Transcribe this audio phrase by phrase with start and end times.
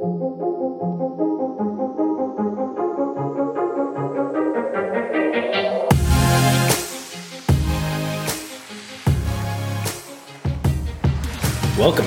[0.00, 0.16] Welcome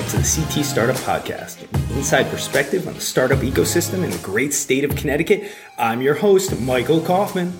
[0.06, 4.52] to the CT Startup Podcast, an inside perspective on the startup ecosystem in the great
[4.52, 5.52] state of Connecticut.
[5.78, 7.52] I'm your host, Michael Kaufman.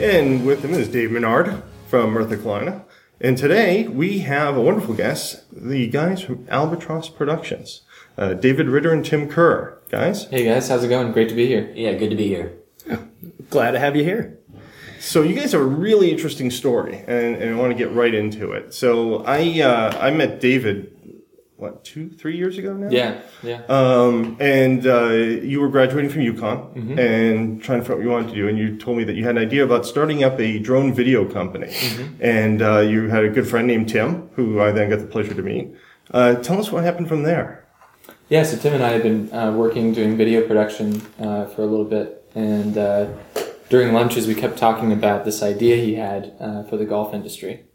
[0.00, 2.84] And with him is Dave Menard from North Carolina.
[3.20, 7.82] And today we have a wonderful guest, the guys from Albatross Productions,
[8.16, 9.78] uh, David Ritter and Tim Kerr.
[9.88, 10.24] Guys?
[10.24, 11.12] Hey guys, how's it going?
[11.12, 11.70] Great to be here.
[11.74, 12.54] Yeah, good to be here.
[13.50, 14.38] Glad to have you here.
[15.00, 18.14] So you guys have a really interesting story, and, and I want to get right
[18.14, 18.72] into it.
[18.72, 20.94] So I uh, I met David,
[21.56, 22.88] what two three years ago now?
[22.88, 23.62] Yeah, yeah.
[23.68, 28.10] Um, and uh, you were graduating from UConn and trying to figure out what you
[28.10, 30.40] wanted to do, and you told me that you had an idea about starting up
[30.40, 31.74] a drone video company,
[32.20, 35.34] and uh, you had a good friend named Tim, who I then got the pleasure
[35.34, 35.74] to meet.
[36.12, 37.61] Uh, tell us what happened from there.
[38.32, 41.66] Yeah, so Tim and I have been uh, working doing video production uh, for a
[41.66, 43.08] little bit, and uh,
[43.68, 47.66] during lunches we kept talking about this idea he had uh, for the golf industry.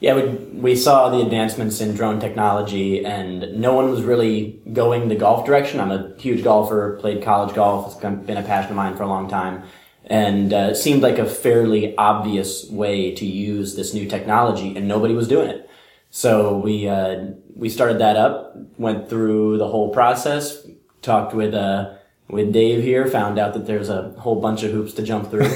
[0.00, 5.08] Yeah, we, we saw the advancements in drone technology, and no one was really going
[5.08, 5.80] the golf direction.
[5.80, 9.08] I'm a huge golfer, played college golf, it's been a passion of mine for a
[9.08, 9.62] long time,
[10.04, 14.86] and uh, it seemed like a fairly obvious way to use this new technology, and
[14.86, 15.70] nobody was doing it.
[16.16, 20.66] So we uh, we started that up, went through the whole process,
[21.02, 21.92] talked with uh,
[22.30, 25.50] with Dave here, found out that there's a whole bunch of hoops to jump through,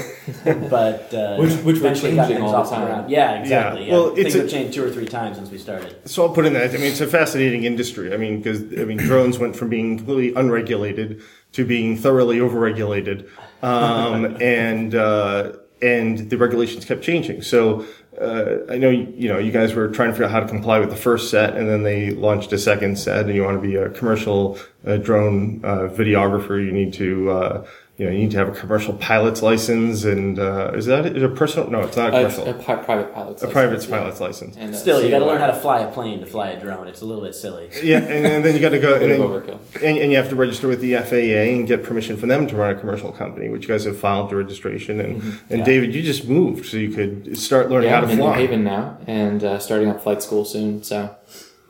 [0.69, 2.85] but uh, Which- which we're eventually got changing things all the time.
[2.85, 3.09] ground.
[3.09, 3.87] Yeah, exactly.
[3.87, 3.93] Yeah.
[3.93, 6.07] Well, it's things a- have changed two or three times since we started.
[6.07, 6.69] So I'll put in that.
[6.69, 8.13] I mean, it's a fascinating industry.
[8.13, 11.23] I mean, because I mean, drones went from being completely unregulated
[11.53, 13.27] to being thoroughly overregulated,
[13.63, 17.41] um, and uh, and the regulations kept changing.
[17.41, 17.83] So
[18.21, 20.79] uh, I know you know you guys were trying to figure out how to comply
[20.79, 23.67] with the first set, and then they launched a second set, and you want to
[23.67, 26.63] be a commercial uh, drone uh, videographer.
[26.63, 27.65] You need to.
[28.01, 31.05] Uh, you know, you need to have a commercial pilot's license, and uh, is that
[31.05, 31.69] is a personal?
[31.69, 32.47] No, it's not a A, commercial.
[32.49, 33.43] a pi- private pilot's license.
[33.43, 33.97] a license, private yeah.
[33.99, 34.57] pilot's license.
[34.57, 36.59] And, uh, Still, you got to learn how to fly a plane to fly a
[36.59, 36.87] drone.
[36.87, 37.69] It's a little bit silly.
[37.83, 40.35] Yeah, and, and then you got to go and, then, and, and you have to
[40.35, 43.63] register with the FAA and get permission from them to run a commercial company, which
[43.63, 44.99] you guys have filed the registration.
[44.99, 45.65] And, and Yeah.
[45.65, 48.23] David, you just moved so you could start learning Yeah, how I'm to in New
[48.25, 48.37] fly.
[48.37, 50.83] Haven now, and uh, starting up flight school soon.
[50.83, 51.15] So,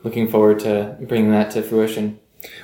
[0.02, 2.18] looking forward to bringing that to fruition.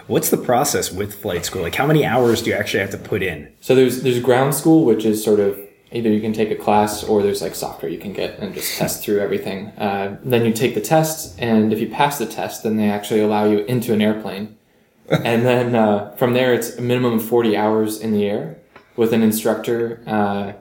[0.06, 1.62] What's the process with flight school?
[1.62, 3.53] Like, how many hours do you actually have to put in?
[3.61, 5.59] So there's there's ground school, which is sort of
[5.93, 8.77] either you can take a class or there's like software you can get and just
[8.78, 9.69] test through everything.
[9.78, 13.21] Uh, then you take the test, and if you pass the test, then they actually
[13.21, 14.56] allow you into an airplane.
[15.09, 18.59] and then uh, from there, it's a minimum of 40 hours in the air
[18.97, 20.03] with an instructor.
[20.06, 20.53] Uh,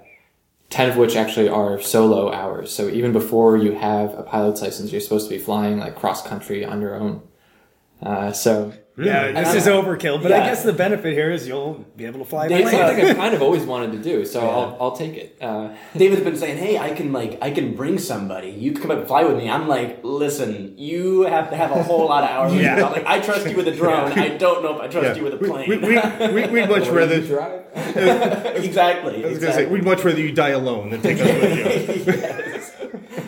[0.70, 2.74] 10 of which actually are solo hours.
[2.74, 6.26] So even before you have a pilot's license, you're supposed to be flying like cross
[6.26, 7.22] country on your own.
[8.02, 12.06] Uh, so Yeah, this is overkill, but I guess the benefit here is you'll be
[12.06, 14.26] able to fly a it's something I've kind of always wanted to do.
[14.26, 15.38] So I'll, I'll take it.
[15.42, 18.50] Uh, David's been saying, "Hey, I can like I can bring somebody.
[18.50, 21.72] You can come up and fly with me." I'm like, "Listen, you have to have
[21.72, 22.86] a whole lot of hours." Yeah.
[22.86, 24.14] I'm like, "I trust you with a drone.
[24.14, 25.16] I don't know if I trust Yeah.
[25.16, 25.96] you with a plane." we, we,
[26.34, 27.22] we, we'd much rather.
[27.22, 27.64] drive.
[28.56, 29.26] exactly.
[29.26, 32.57] I was gonna say we'd much rather you die alone than take us with you.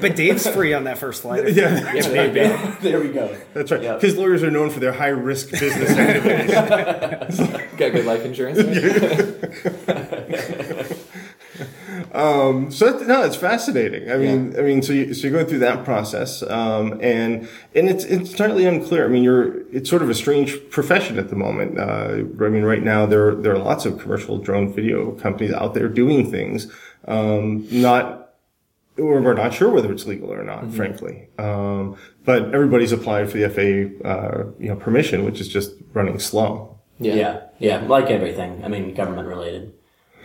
[0.02, 1.54] But Dave's free on that first flight.
[1.54, 2.40] yeah, Yeah, maybe.
[2.82, 3.36] there we go.
[3.54, 3.82] that's right.
[3.82, 3.96] Yeah.
[3.96, 7.40] Because lawyers are known for their high risk business activities.
[7.78, 8.60] Got good life insurance.
[12.14, 14.10] Um, so that, no, it's fascinating.
[14.12, 17.90] I mean, I mean, so you, so you're going through that process, um, and and
[17.90, 19.06] it's it's entirely unclear.
[19.06, 21.78] I mean, you're it's sort of a strange profession at the moment.
[21.80, 25.76] Uh, I mean, right now there there are lots of commercial drone video companies out
[25.76, 26.72] there doing things,
[27.08, 28.29] um, not or
[29.00, 31.28] we're not sure whether it's legal or not, frankly.
[31.38, 31.96] Um,
[32.26, 36.78] but everybody's applied for the FAA, uh, you know, permission, which is just running slow.
[37.00, 37.16] Yeah.
[37.16, 38.64] Yeah, yeah, like everything.
[38.64, 39.74] I mean, government related.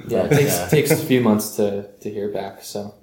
[0.09, 2.62] Yeah, it takes, takes a few months to, to hear back.
[2.65, 2.95] So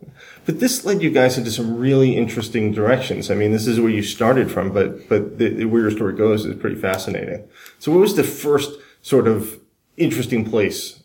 [0.46, 3.32] But this led you guys into some really interesting directions.
[3.32, 6.14] I mean, this is where you started from, but but the, the- where your story
[6.14, 7.48] goes is pretty fascinating.
[7.80, 8.72] So, what was the first
[9.02, 9.60] sort of
[9.98, 11.01] interesting place because o-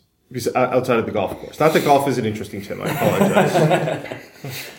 [0.55, 1.59] outside of the golf course?
[1.59, 2.81] Not that golf isn't interesting, Tim.
[2.81, 4.23] I apologize.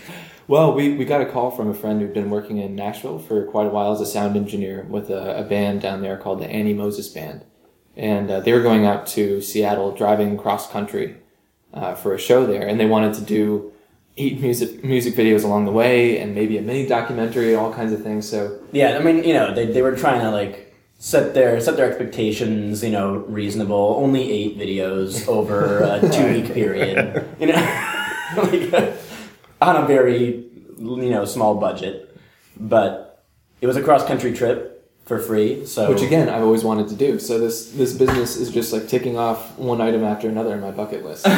[0.49, 3.45] Well, we, we got a call from a friend who'd been working in Nashville for
[3.45, 6.47] quite a while as a sound engineer with a, a band down there called the
[6.47, 7.45] Annie Moses Band.
[7.95, 11.19] And uh, they were going out to Seattle driving cross country
[11.75, 12.67] uh, for a show there.
[12.67, 13.73] And they wanted to do
[14.17, 18.03] eight music, music videos along the way and maybe a mini documentary, all kinds of
[18.03, 18.27] things.
[18.27, 20.68] So Yeah, I mean, you know, they, they were trying to like
[20.99, 23.97] set their set their expectations, you know, reasonable.
[23.99, 27.55] Only eight videos over a two week period, you know,
[28.37, 28.93] like, uh,
[29.61, 30.45] on a very
[30.79, 32.17] you know small budget.
[32.61, 33.25] But
[33.61, 34.78] it was a cross country trip,
[35.09, 35.65] for free.
[35.65, 37.19] So Which again, I've always wanted to do.
[37.19, 40.71] So this this business is just like ticking off one item after another in my
[40.71, 41.25] bucket list.
[41.27, 41.31] we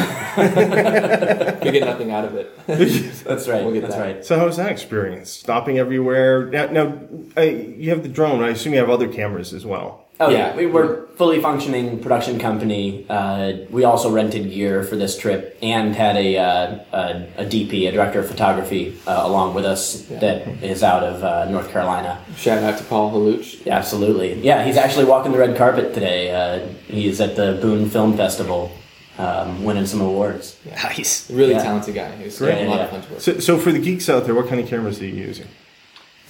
[1.71, 2.53] get nothing out of it.
[2.67, 3.63] that's right.
[3.63, 4.01] We'll get that's that.
[4.01, 4.25] right.
[4.25, 5.31] So how was that experience?
[5.31, 6.47] Stopping everywhere.
[6.47, 6.99] Now, now
[7.37, 8.43] I, you have the drone.
[8.43, 10.05] I assume you have other cameras as well.
[10.21, 10.55] Oh yeah, Yeah.
[10.55, 13.05] we were fully functioning production company.
[13.09, 17.87] Uh, we also rented gear for this trip and had a uh, a, a DP,
[17.89, 22.23] a director of photography, uh, along with us that is out of uh, North Carolina.
[22.37, 23.65] Shout out to Paul Haluch.
[23.65, 24.39] Yeah, absolutely.
[24.41, 26.21] Yeah, he's actually walking the red carpet today.
[26.31, 28.71] Uh, he's at the Boone Film Festival,
[29.17, 30.55] um, winning some awards.
[30.83, 31.29] Nice.
[31.31, 31.63] Really Yeah.
[31.63, 32.11] talented guy.
[32.21, 32.65] He's Great.
[32.65, 33.21] a lot Yeah, of fun to work.
[33.21, 35.47] So, so for the geeks out there, what kind of cameras are you using?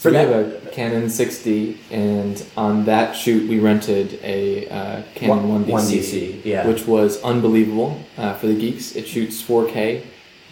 [0.02, 5.48] So we have a Canon 6D, and on that shoot we rented a uh, Canon
[5.48, 6.66] One- 1DC, 1DC, yeah.
[6.66, 8.96] which was unbelievable uh, for the geeks.
[8.96, 10.04] It shoots 4K,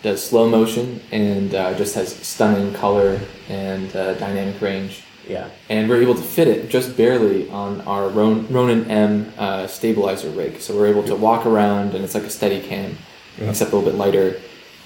[0.04, 3.19] does slow motion, and uh, just has stunning color
[3.50, 5.04] and uh, dynamic range.
[5.28, 5.50] Yeah.
[5.68, 10.30] And we're able to fit it just barely on our Ron- Ronin M uh, stabilizer
[10.30, 10.62] rig.
[10.62, 13.00] So we're able to walk around, and it's like a steady cam,
[13.40, 14.40] except a little bit lighter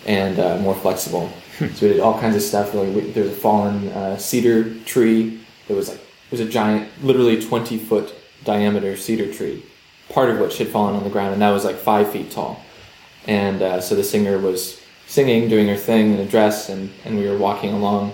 [0.05, 1.33] and uh, more flexible.
[1.59, 2.73] So we did all kinds of stuff.
[2.73, 5.39] Like we, there's a fallen uh, cedar tree.
[5.67, 8.13] It was like it was a giant, literally 20 foot
[8.43, 9.63] diameter cedar tree,
[10.09, 12.61] part of which had fallen on the ground, and that was like five feet tall.
[13.27, 17.17] And uh, so the singer was singing, doing her thing in a dress, and, and
[17.17, 18.13] we were walking along,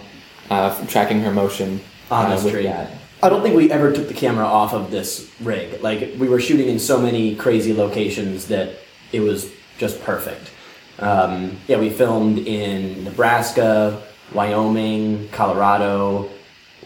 [0.50, 1.81] uh, tracking her motion
[2.12, 2.63] On uh, tree.
[2.63, 2.92] that.
[3.21, 5.81] I don't think we ever took the camera off of this rig.
[5.81, 8.75] Like we were shooting in so many crazy locations that
[9.12, 10.51] it was just perfect.
[11.00, 14.01] Um, yeah, we filmed in Nebraska,
[14.34, 16.30] Wyoming, Colorado,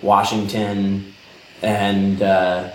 [0.02, 1.14] Washington,
[1.62, 2.70] and uh,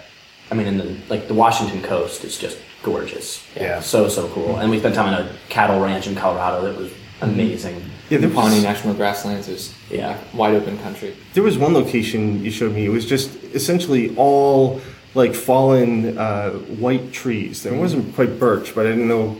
[0.51, 3.45] I mean, in the like the Washington coast is just gorgeous.
[3.57, 3.81] Yeah.
[3.81, 4.57] so so cool.
[4.57, 7.83] And we spent time on a cattle ranch in Colorado that was amazing.
[8.09, 10.17] Yeah, The Pawnee National Grasslands is Yeah.
[10.33, 11.15] wide open country.
[11.35, 12.87] there was one location you showed me.
[12.87, 14.81] It was just essentially all
[15.15, 16.51] like fallen uh,
[16.81, 17.63] white trees.
[17.63, 19.37] There wasn't quite birch, but I didn't know.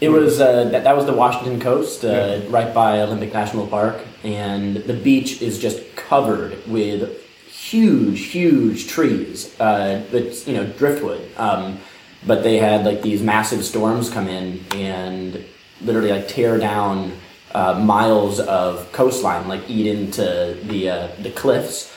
[0.00, 4.00] It was uh, that, that was the Washington coast, uh, right by Olympic National Park,
[4.24, 9.58] and the beach is just covered with huge, huge trees.
[9.60, 11.28] Uh, but you know, driftwood.
[11.36, 11.78] Um,
[12.26, 15.44] but they had like these massive storms come in and
[15.80, 17.12] literally like tear down
[17.54, 21.94] uh, miles of coastline, like eat into the uh, the cliffs,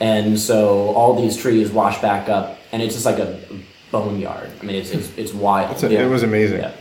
[0.00, 3.40] and so all these trees wash back up, and it's just like a
[3.90, 4.50] boneyard.
[4.60, 5.78] I mean, it's it's, it's wild.
[5.78, 6.04] So Yeah.
[6.04, 6.60] It was amazing.
[6.60, 6.72] Yeah.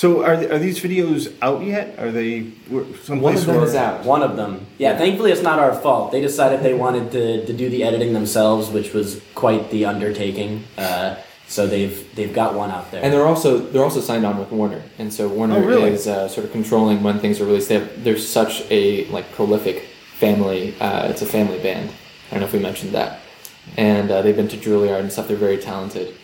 [0.00, 1.98] So are, are these videos out yet?
[1.98, 2.84] Are they were-
[3.28, 4.02] One of them where- is out.
[4.02, 4.52] One of them.
[4.78, 6.10] Yeah, thankfully it's not our fault.
[6.10, 10.64] They decided they wanted to, to do the editing themselves, which was quite the undertaking.
[10.78, 11.16] Uh,
[11.48, 13.02] so they've they've got one out there.
[13.04, 15.90] And they're also they're also signed on with Warner, and so Warner Oh, really?
[15.90, 17.68] is uh, sort of controlling when things are released.
[17.68, 19.76] They have, they're such a like prolific
[20.24, 20.74] family.
[20.80, 21.90] Uh, it's a family band.
[21.90, 23.20] I don't know if we mentioned that.
[23.76, 25.28] And uh, they've been to Juilliard and stuff.
[25.28, 26.14] They're very talented,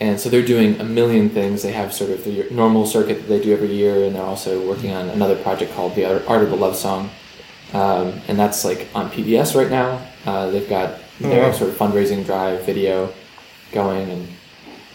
[0.00, 1.62] and so they're doing a million things.
[1.62, 4.66] They have sort of the normal circuit that they do every year, and they're also
[4.68, 7.10] working on another project called the Art of the Love Song,
[7.72, 10.00] um, and that's like on PBS right now.
[10.26, 11.52] Uh, they've got Oh, their wow.
[11.52, 13.12] sort of fundraising drive video
[13.70, 14.28] going, and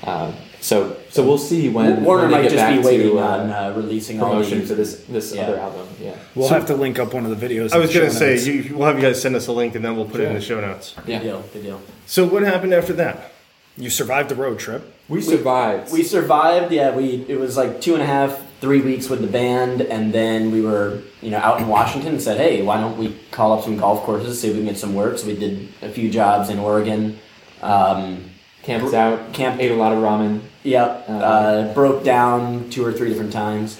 [0.03, 3.11] um, so so we'll see when Warner when they might get just back be waiting
[3.11, 4.67] to, uh, on uh, releasing all promotion these.
[4.69, 5.43] for this this Yeah.
[5.43, 5.87] other album.
[6.03, 7.71] Yeah, We'll So- have to link up one of the videos.
[7.71, 9.95] I was gonna say you, we'll have you guys send us a link and then
[9.95, 10.95] we'll put it in the show notes.
[11.05, 11.19] Good yeah.
[11.19, 11.43] deal.
[11.53, 11.81] Good deal.
[12.07, 13.31] So what happened after that?
[13.77, 14.93] You survived the road trip.
[15.07, 15.91] We survived.
[15.93, 16.71] We survived.
[16.71, 20.11] Yeah, we it was like two and a half, three weeks with the band, and
[20.13, 23.53] then we were you know out in Washington and said, hey, why don't we call
[23.57, 25.17] up some golf courses, see if we can get some work.
[25.17, 27.19] So we did a few jobs in Oregon.
[27.61, 28.25] Um,
[28.63, 29.31] camped out.
[29.33, 30.41] Camp- ate a lot of ramen.
[30.63, 31.05] Yep.
[31.07, 33.79] Uh, Uh, broke down two or three different times,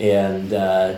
[0.00, 0.96] and uh,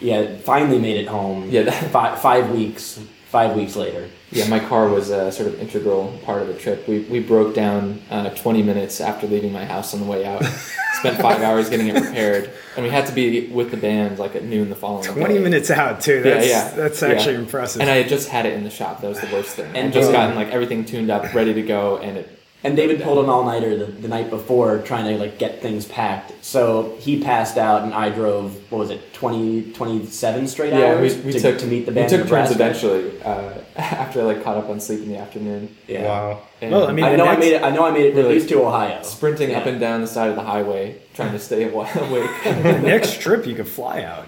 [0.00, 1.50] yeah, finally made it home.
[1.50, 2.98] Yeah, that- five, five weeks.
[3.36, 4.08] Five weeks later.
[4.30, 6.88] Yeah, my car was a sort of integral part of the trip.
[6.88, 10.42] We, we broke down uh, 20 minutes after leaving my house on the way out.
[10.94, 14.34] Spent five hours getting it repaired, and we had to be with the band like
[14.34, 15.04] at noon the following.
[15.04, 15.40] Twenty day.
[15.42, 16.16] minutes out too.
[16.16, 16.70] Yeah, That's, yeah.
[16.70, 17.08] That's Yeah.
[17.08, 17.82] actually impressive.
[17.82, 19.02] And I had just had it in the shop.
[19.02, 19.66] That was the worst thing.
[19.66, 22.35] And And just gotten like everything tuned up, ready to go, and it.
[22.66, 25.86] And David pulled an all nighter the, the night before trying to like get things
[25.86, 26.32] packed.
[26.44, 28.54] So he passed out, and I drove.
[28.72, 31.92] What was it, 20, 27 straight Yeah, we, hours we to, took to meet the
[31.92, 32.10] band.
[32.10, 35.16] We took in turns eventually uh, after I like caught up on sleep in the
[35.16, 35.76] afternoon.
[35.86, 36.02] Yeah.
[36.06, 36.42] Wow.
[36.60, 37.62] And Well, I mean, I know I made it.
[37.62, 39.00] I know I made it at Really least to Ohio.
[39.04, 41.88] sprinting up and down the side of the highway trying to stay awake.
[42.44, 44.26] the next trip you could fly out.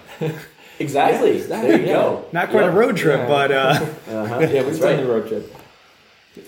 [0.79, 1.31] Exactly.
[1.31, 1.93] Yeah, exactly, There you yeah.
[1.93, 2.25] go.
[2.31, 2.73] Not quite Yep.
[2.73, 3.27] a road trip, Yeah.
[3.27, 4.39] but uh, Uh-huh.
[4.39, 4.95] yeah, we've right.
[4.95, 5.53] done the road trip.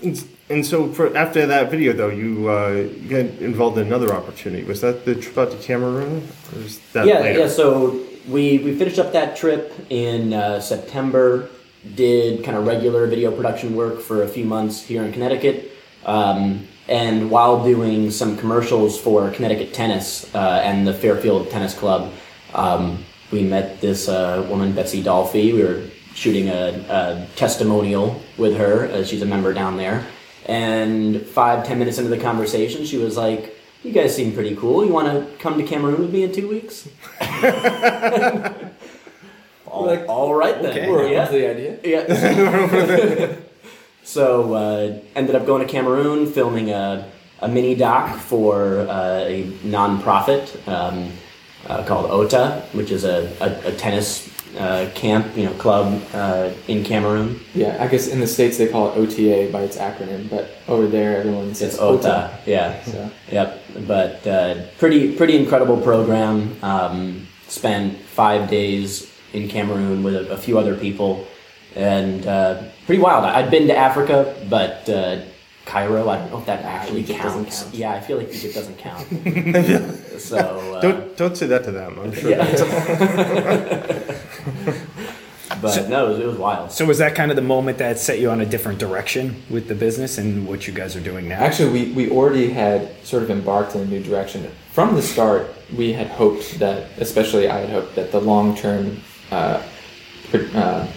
[0.02, 4.14] And, and so for after that video though, you uh, you got involved in another
[4.14, 4.64] opportunity.
[4.64, 6.28] Was that the trip out to Cameroon?
[6.54, 7.40] Or was that yeah, later?
[7.40, 7.48] yeah.
[7.48, 11.50] So we we finished up that trip in uh, September,
[11.96, 15.72] did kind of regular video production work for a few months here in Connecticut.
[16.06, 22.12] Um, and while doing some commercials for Connecticut Tennis uh, and the Fairfield Tennis Club,
[22.54, 25.54] um, we met this uh, woman, Betsy Dolphy.
[25.54, 28.88] We were shooting a, a testimonial with her.
[28.88, 30.06] Uh, she's a member down there.
[30.52, 34.86] And five, ten minutes into the conversation, she was like, You guys seem pretty cool.
[34.86, 36.90] You want to come to Cameroon with me in two weeks?
[39.66, 40.72] all, Like, all right then.
[40.72, 40.90] okay.
[40.90, 41.28] We're Yeah.
[41.28, 41.78] the idea.
[41.84, 43.36] Yeah.
[44.04, 49.44] so uh, ended up going to Cameroon, filming a, a mini doc for uh, a
[49.64, 51.12] nonprofit um,
[51.68, 54.28] uh, called OTA, which is a, a, a tennis
[54.58, 57.40] uh, camp, you know, club uh, in Cameroon.
[57.54, 60.88] Yeah, I guess in the states they call it OTA by its acronym, but over
[60.88, 62.38] there everyone says It's OTA.
[62.46, 62.84] Yeah.
[62.84, 66.56] So Yep, but uh, pretty pretty incredible program.
[66.64, 71.26] Um, spent five days in Cameroon with a, a few other people,
[71.76, 73.24] and uh, pretty wild.
[73.26, 75.22] I'd been to Africa, but uh,
[75.66, 77.64] Cairo, I don't know if that actually Egypt counts.
[77.64, 77.76] count.
[77.76, 79.08] Yeah, I feel like Egypt doesn't count.
[80.20, 81.98] so uh, Don't don't say that to them.
[82.00, 82.32] I'm sure.
[82.32, 82.46] yeah.
[85.62, 86.72] but no, it was, it was wild.
[86.72, 89.68] So was that kind of the moment that set you on a different direction with
[89.68, 91.40] the business and what you guys are doing now?
[91.40, 94.50] Actually, we, we already had sort of embarked in a new direction.
[94.72, 99.02] From the start, we had hoped that, especially I had hoped that the long term
[99.32, 99.62] uh,
[100.34, 100.88] uh,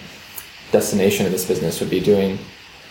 [0.71, 2.39] destination of this business would be doing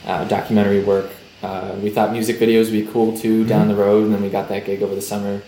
[0.06, 1.10] uh, documentary work.
[1.42, 4.30] Uh, we thought music videos would be cool too down the road, and then we
[4.30, 5.42] got that gig over the summer.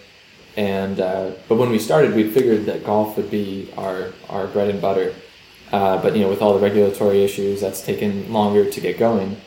[0.58, 4.70] And uh, but when we started, we figured that golf would be our our bread
[4.70, 5.14] and butter.
[5.72, 9.38] Uh, but you know, with all the regulatory issues, that's taken longer to get going.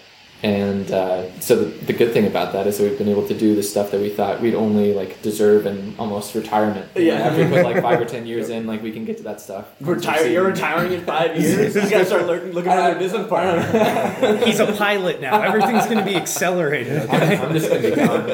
[0.41, 3.35] And uh, so the, the good thing about that is that we've been able to
[3.35, 6.89] do the stuff that we thought we'd only like deserve in almost retirement.
[6.95, 7.15] Yeah.
[7.15, 9.41] after we put like five or ten years in, like we can get to that
[9.41, 9.67] stuff.
[9.81, 11.75] Retire, you're retiring in five years.
[11.89, 14.45] You gotta start looking, looking at your business partner.
[14.45, 15.41] He's a pilot now.
[15.43, 17.03] Everything's going to be accelerated.
[17.03, 17.37] Okay?
[17.37, 18.29] I'm just gonna be gone.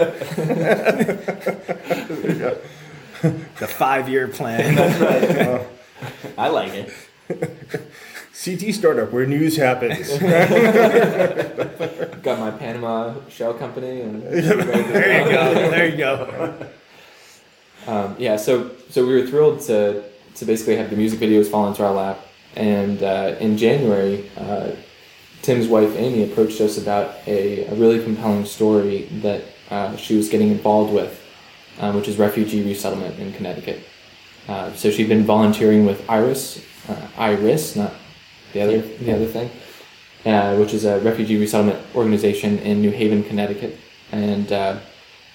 [3.58, 4.74] The five-year plan.
[4.74, 5.66] that's right
[6.36, 6.92] I like it.
[8.44, 10.08] CT startup where news happens.
[12.22, 15.54] Got my Panama shell company, and There you go.
[15.70, 16.68] There you go.
[17.86, 21.66] Um, yeah, so so we were thrilled to to basically have the music videos fall
[21.68, 22.18] into our lap,
[22.54, 24.72] and uh, in January, uh,
[25.42, 30.28] Tim's wife Amy approached us about a, a really compelling story that uh, she was
[30.28, 31.18] getting involved with,
[31.78, 33.80] um, which is refugee resettlement in Connecticut.
[34.48, 37.94] Uh, so she'd been volunteering with Iris, uh, Iris, not
[38.54, 39.50] the other the other thing,
[40.24, 43.76] uh, which is a refugee resettlement organization in New Haven, Connecticut,
[44.12, 44.78] and uh,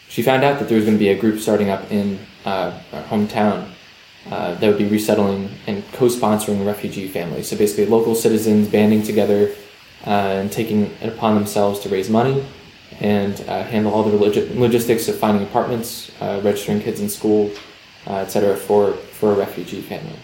[0.08, 2.72] she found out that there was going to be a group starting up in uh,
[2.94, 3.70] our hometown
[4.32, 7.50] uh, that would be resettling and co-sponsoring refugee families.
[7.50, 9.54] So basically, local citizens banding together
[10.08, 12.44] uh, and taking it upon themselves to raise money
[13.02, 17.52] and uh, handle all the logi- logistics of finding apartments, registering kids in school,
[18.08, 18.56] etc.
[18.56, 20.18] for for a refugee family.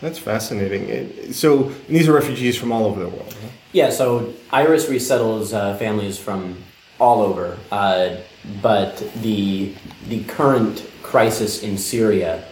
[0.00, 0.88] That's fascinating.
[0.88, 3.32] It- So these are refugees from all over the world.
[3.42, 3.48] huh?
[3.72, 6.56] Yeah, so Iris resettles uh, families from
[7.00, 8.16] all over, uh,
[8.62, 9.72] but the
[10.08, 12.44] the current crisis in Syria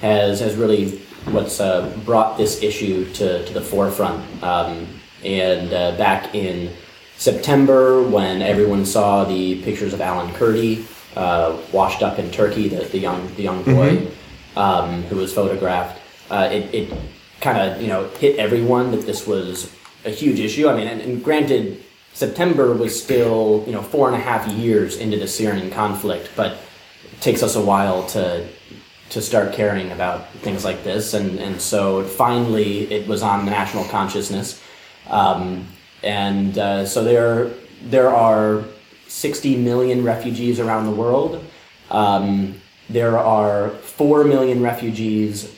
[0.00, 4.20] has has really what's uh, brought this issue to, to the forefront.
[4.42, 4.86] Um,
[5.24, 6.70] and uh, back in
[7.16, 10.84] September, when everyone saw the pictures of Alan Kurdi
[11.16, 14.08] uh, washed up in Turkey, the, the young the young boy
[14.56, 16.00] um, who was photographed,
[16.30, 16.98] uh, it, it
[17.40, 19.72] kind of you know hit everyone that this was
[20.04, 20.68] a huge issue.
[20.68, 24.96] I mean, and, and granted, September was still you know four and a half years
[24.96, 26.52] into the Syrian conflict, but
[27.12, 28.46] it takes us a while to
[29.10, 33.50] to start caring about things like this, and and so finally it was on the
[33.50, 34.62] national consciousness,
[35.08, 35.66] um,
[36.02, 37.50] and uh, so there
[37.82, 38.64] there are
[39.06, 41.44] sixty million refugees around the world.
[41.90, 45.54] Um, there are four million refugees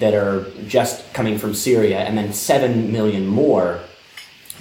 [0.00, 3.80] that are just coming from Syria, and then 7 million more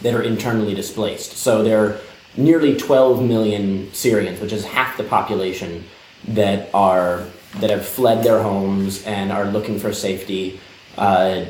[0.02, 1.34] that are internally displaced.
[1.34, 2.00] So there are
[2.36, 5.84] nearly 12 million Syrians, which is half the population,
[6.30, 7.24] that are
[7.60, 10.60] that have fled their homes and are looking for safety.
[10.98, 11.46] Uh,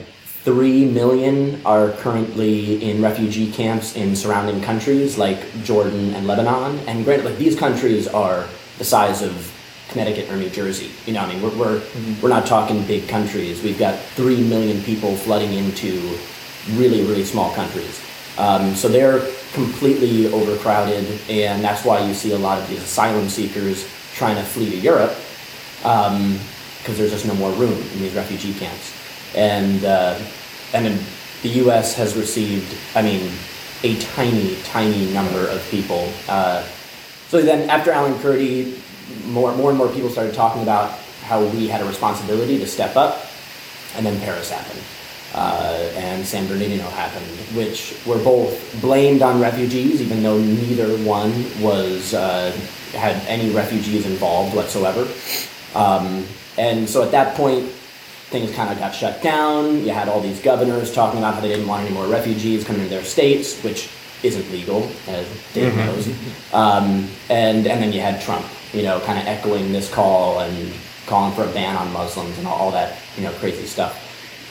[0.48, 6.79] Three million are currently in refugee camps in surrounding countries like Jordan and Lebanon.
[6.88, 9.53] And granted, like these countries are the size of
[9.98, 10.92] Connecticut or New Jersey.
[11.08, 11.82] You know, I mean, we're we're,
[12.22, 13.63] we're not talking big countries.
[13.63, 16.16] We've got three million people flooding into
[16.74, 18.00] really really small countries.
[18.38, 19.20] Um, so they're
[19.54, 24.44] completely overcrowded, and that's why you see a lot of these asylum seekers trying to
[24.44, 25.16] flee to Europe
[25.77, 28.94] because there's just no more room in these refugee camps.
[29.36, 30.20] And uh,
[30.75, 31.00] and then
[31.42, 31.96] the U.S.
[31.96, 33.32] has received, I mean,
[33.82, 36.12] a tiny, tiny number of people.
[36.30, 36.63] Uh,
[37.30, 38.80] so then, after Alan Kurdi,
[39.26, 40.92] more, more and more people started talking about
[41.24, 43.26] how we had a responsibility to step up,
[43.96, 44.82] and then Paris happened.
[45.36, 51.32] Uh, and San Bernardino happened, which were both blamed on refugees, even though neither one
[51.62, 52.52] was uh,
[52.94, 55.06] had any refugees involved whatsoever.
[55.76, 56.26] Um,
[56.58, 57.66] and so at that point,
[58.30, 59.84] things kind of got shut down.
[59.84, 62.84] You had all these governors talking about how they didn't want any more refugees coming
[62.84, 63.90] to their states, which
[64.24, 66.08] isn't legal, as Dave knows.
[66.54, 70.74] Um, and and then you had Trump, you know, kind of echoing this call and
[71.05, 74.03] calling for a ban on Muslims and all, that, you know, crazy stuff.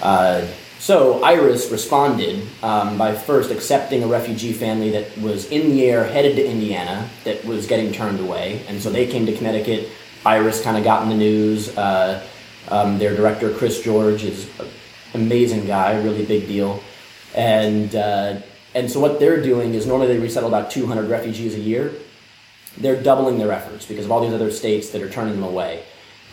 [0.02, 0.46] Uh,
[0.78, 6.04] so Iris responded um, by first accepting a refugee family that was in the air,
[6.04, 9.88] headed to Indiana, that was getting turned away, and so they came to Connecticut.
[10.24, 11.76] Iris kind of got in the news.
[11.76, 12.26] Uh,
[12.68, 14.68] um, their director, Chris George, is an
[15.14, 16.82] amazing guy, really big deal,
[17.34, 18.40] and uh,
[18.74, 21.94] and so what they're doing is normally they resettle about 200 refugees a year.
[22.78, 25.84] They're doubling their efforts because of all these other states that are turning them away.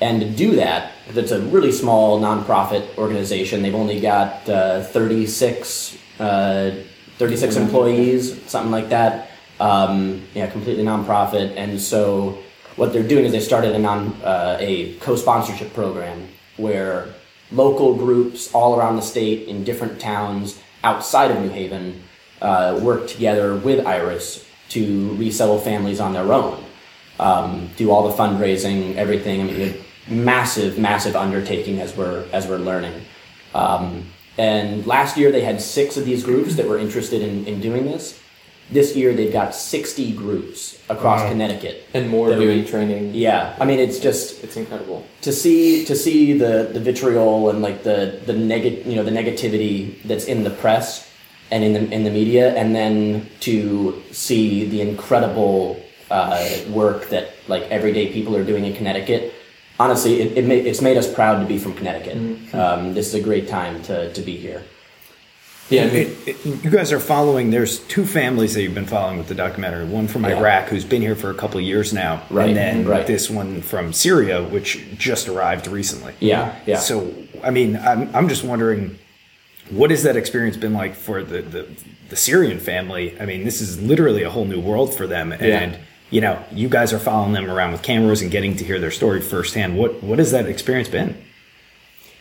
[0.01, 3.61] And to do that, it's a really small nonprofit organization.
[3.61, 6.71] They've only got uh, 36, uh,
[7.17, 9.29] 36 employees, something like that.
[9.59, 11.55] Um, yeah, completely nonprofit.
[11.55, 12.39] And so
[12.75, 17.13] what they're doing is they started a, non, uh, a co-sponsorship program where
[17.51, 22.03] local groups all around the state in different towns outside of New Haven
[22.41, 26.63] uh, work together with Iris to resettle families on their own.
[27.19, 29.41] Um, do all the fundraising, everything.
[29.41, 29.75] I mean,
[30.07, 33.01] massive, massive undertaking as we're as we're learning.
[33.53, 34.05] Um,
[34.37, 37.85] and last year they had six of these groups that were interested in, in doing
[37.85, 38.19] this.
[38.71, 41.29] This year they've got 60 groups across Wow.
[41.29, 41.83] Connecticut.
[41.93, 43.13] and more doing we- training.
[43.13, 45.05] Yeah, I mean it's just It's incredible.
[45.21, 49.11] to see to see the the vitriol and like the the neg- you know the
[49.11, 51.07] negativity that's in the press
[51.53, 55.79] and in the in the media, and then to see the incredible
[56.09, 59.33] uh, work that like everyday people are doing in Connecticut.
[59.79, 62.17] Honestly, it, it ma- it's made us proud to be from Connecticut.
[62.53, 64.61] Um, this is a great time to, to be here.
[65.69, 67.49] Yeah, I mean, It- it- you guys are following.
[67.49, 69.85] There's two families that you've been following with the documentary.
[69.85, 70.37] One from Yeah.
[70.37, 73.07] Iraq, who's been here for a couple of years now, Right, and then right.
[73.07, 76.13] this one from Syria, which just arrived recently.
[76.19, 76.77] Yeah, yeah.
[76.79, 77.11] So,
[77.43, 78.99] I mean, I'm I'm just wondering,
[79.75, 81.67] what has that experience been like for the the,
[82.09, 83.19] the Syrian family?
[83.19, 85.41] I mean, this is literally a whole new world for them, and
[85.73, 85.77] Yeah.
[86.11, 88.91] you know, you guys are following them around with cameras and getting to hear their
[88.91, 89.77] story firsthand.
[89.77, 91.15] What what has that experience been?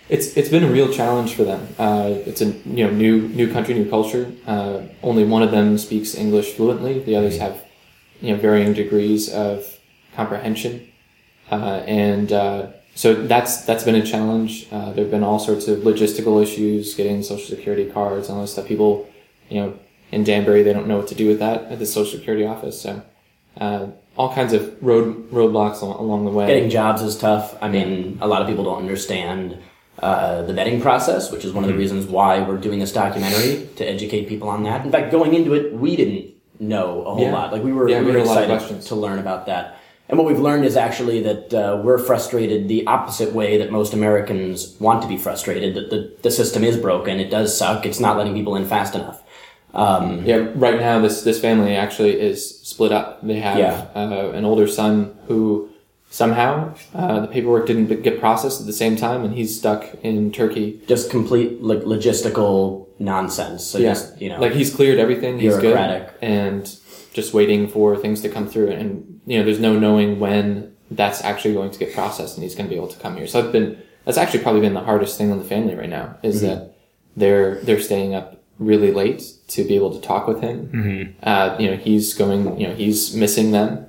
[0.08, 1.68] It's it's been a real challenge for them.
[1.78, 4.32] Uh, it's a you know new new country, new culture.
[4.46, 6.98] Uh, only one of them speaks English fluently.
[7.00, 7.62] The others have
[8.20, 9.78] you know varying degrees of
[10.14, 10.86] comprehension,
[11.50, 14.66] uh, and uh, so that's that's been a challenge.
[14.70, 18.42] Uh, there have been all sorts of logistical issues, getting social security cards, and all
[18.42, 18.66] this stuff.
[18.66, 19.08] People,
[19.48, 19.78] you know,
[20.10, 22.80] in Danbury, they don't know what to do with that at the social security office.
[22.80, 23.02] So.
[23.60, 26.46] Uh, all kinds of road roadblocks along the way.
[26.46, 27.54] Getting jobs is tough.
[27.62, 29.58] I mean, a lot of people don't understand
[29.98, 33.68] uh, the vetting process, which is one of the reasons why we're doing this documentary
[33.76, 34.84] to educate people on that.
[34.84, 37.32] In fact, going into it, we didn't know a whole Yeah.
[37.32, 37.52] lot.
[37.52, 38.86] Like we were, Yeah, we we were had a lot of excited questions.
[38.88, 39.76] to learn about that.
[40.12, 43.94] And what we've learned is actually that uh, we're frustrated the opposite way that most
[43.94, 45.74] Americans want to be frustrated.
[45.74, 47.18] That the, the system is broken.
[47.18, 47.86] It does suck.
[47.86, 49.22] It's not letting people in fast enough.
[49.72, 53.26] Um, Yeah, right now this this family actually is split up.
[53.26, 53.86] They have Yeah.
[53.94, 55.70] uh, an older son who
[56.10, 60.30] somehow uh, the paperwork didn't get processed at the same time, and he's stuck in
[60.30, 60.78] Turkey.
[60.86, 63.64] just complete like logistical nonsense.
[63.64, 65.38] So Yeah, just you know, like he's cleared everything.
[65.38, 66.70] He's good, and
[67.12, 68.70] just waiting for things to come through.
[68.70, 72.54] And you know, there's no knowing when that's actually going to get processed, and he's
[72.54, 73.26] going to be able to come here.
[73.26, 76.16] So it's been that's actually probably been the hardest thing on the family right now
[76.22, 76.46] is Mm-hmm.
[76.46, 76.74] that
[77.16, 80.68] they're they're staying up really late to be able to talk with him.
[80.68, 81.12] Mm-hmm.
[81.22, 82.58] Uh, you know, he's going.
[82.60, 83.86] You know, he's missing them.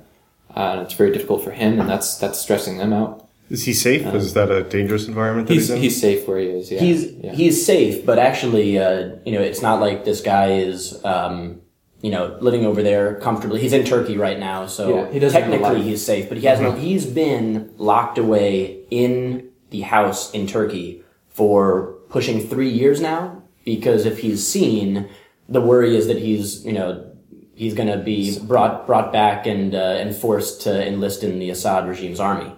[0.56, 3.26] Uh, and it's very difficult for him, and that's that's stressing them out.
[3.50, 4.06] Is he safe?
[4.14, 5.82] is that a dangerous environment that He's he's, in?
[5.82, 6.70] he's safe where he is.
[6.70, 7.32] Yeah, he's yeah.
[7.32, 11.60] he's safe, but actually, uh, you know, it's not like this guy is, um,
[12.04, 13.62] you know, living over there comfortably.
[13.62, 16.28] He's in Turkey right now, so Yeah, he doesn't have a technically he's safe.
[16.28, 16.72] But he has no.
[16.72, 23.42] He's been locked away in the house in Turkey for pushing three years now.
[23.64, 25.08] Because if he's seen,
[25.48, 27.10] the worry is that he's, you know.
[27.56, 31.50] He's going to be brought brought back and uh, and forced to enlist in the
[31.50, 32.52] Assad regime's army.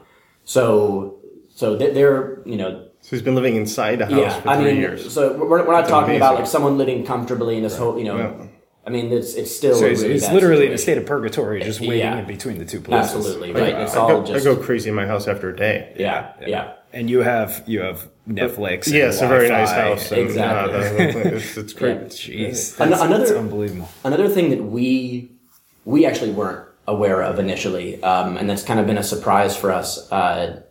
[0.45, 4.57] So so they're, you know so he's been living inside a house yeah, for I
[4.57, 5.13] three mean, years.
[5.13, 8.05] so we're, we're not That's talking about like someone living comfortably in this whole, you
[8.05, 8.47] know, Yeah.
[8.87, 10.97] I mean, it's it's still So a it's, really it's bad literally in a state
[10.97, 12.19] of purgatory, just waiting Yeah.
[12.21, 13.17] in between the two places.
[13.17, 13.75] Absolutely, right?
[13.75, 15.93] I, It's I all go, just I go crazy in my house after a day.
[15.99, 16.73] yeah, yeah.
[16.93, 18.87] And you have you have Netflix.
[18.87, 20.11] and Yeah, it's a very nice house.
[20.13, 20.75] And, Exactly.
[20.75, 21.99] uh, it's, it's great.
[22.11, 23.89] Jeez, An- that's, another- that's unbelievable.
[24.05, 25.33] Another thing that we
[25.85, 29.73] we actually weren't aware of initially, um, and that's kind of been a surprise for
[29.73, 30.11] us.
[30.13, 30.63] Uh,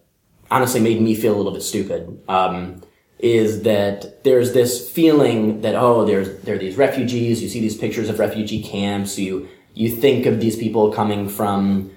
[0.50, 2.18] honestly, made me feel a little bit stupid.
[2.30, 2.82] Um,
[3.20, 7.42] is that there's this feeling that oh, there's there are these refugees.
[7.42, 9.18] You see these pictures of refugee camps.
[9.18, 11.92] You you think of these people coming from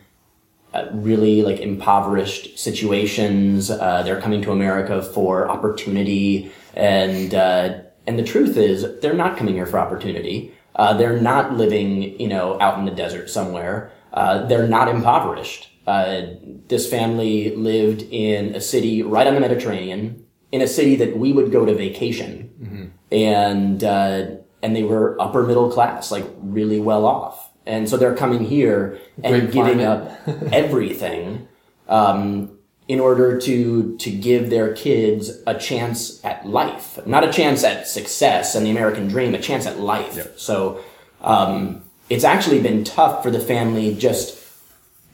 [0.74, 3.70] uh, really like impoverished situations.
[3.70, 9.37] Uh, they're coming to America for opportunity, and uh, and the truth is they're not
[9.37, 10.52] coming here for opportunity.
[10.76, 13.90] Uh, they're not living, you know, out in the desert somewhere.
[14.12, 15.70] Uh, they're not impoverished.
[15.87, 16.26] Uh,
[16.68, 21.32] this family lived in a city right on the Mediterranean, in a city that we
[21.32, 24.26] would go to vacation, and uh,
[24.62, 27.50] and they were upper middle class, like really well off.
[27.66, 30.11] And so they're coming here and Great giving up
[30.52, 31.48] everything
[31.87, 32.58] um,
[32.88, 37.87] in order to to give their kids a chance at life, not a chance at
[37.87, 40.38] success and the American dream, a chance at life.
[40.38, 40.82] So
[41.20, 44.42] um, it's actually been tough for the family just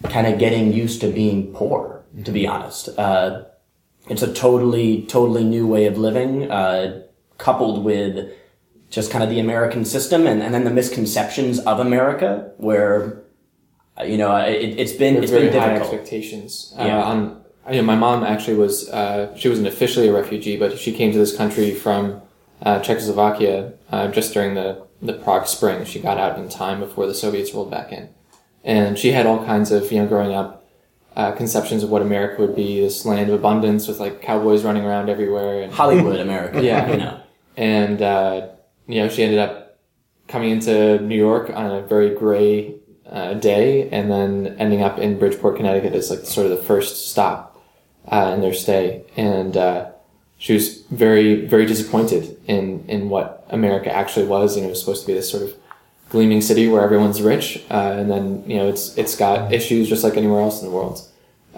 [0.04, 2.02] kind of getting used to being poor.
[2.24, 3.42] To be honest, uh,
[4.08, 7.02] it's a totally totally new way of living, uh,
[7.38, 8.30] coupled with
[8.90, 13.22] just kind of the American system and, and then the misconceptions of America, where
[13.98, 15.94] uh, you know it, it's been it's very been high difficult.
[15.94, 16.74] expectations.
[16.76, 16.98] Yeah.
[16.98, 20.78] Uh, on, you know, my mom actually was uh, she wasn't officially a refugee, but
[20.78, 22.20] she came to this country from
[22.62, 25.84] uh, Czechoslovakia uh, just during the the Prague Spring.
[25.84, 28.10] She got out in time before the Soviets rolled back in,
[28.62, 30.63] and she had all kinds of you know growing up.
[31.16, 34.84] Uh, conceptions of what America would be, this land of abundance with like cowboys running
[34.84, 36.60] around everywhere, and Hollywood America.
[36.62, 36.90] Yeah.
[36.90, 37.20] you know.
[37.56, 38.48] and uh,
[38.88, 39.78] you know she ended up
[40.26, 42.74] coming into New York on a very gray
[43.08, 47.10] uh, day, and then ending up in Bridgeport, Connecticut as like sort of the first
[47.10, 47.62] stop
[48.08, 49.90] uh, in their stay, and uh,
[50.36, 54.56] she was very very disappointed in in what America actually was.
[54.56, 55.54] You know, it was supposed to be this sort of
[56.10, 60.04] gleaming city where everyone's rich, uh, and then you know it's it's got issues just
[60.04, 61.00] like anywhere else in the world.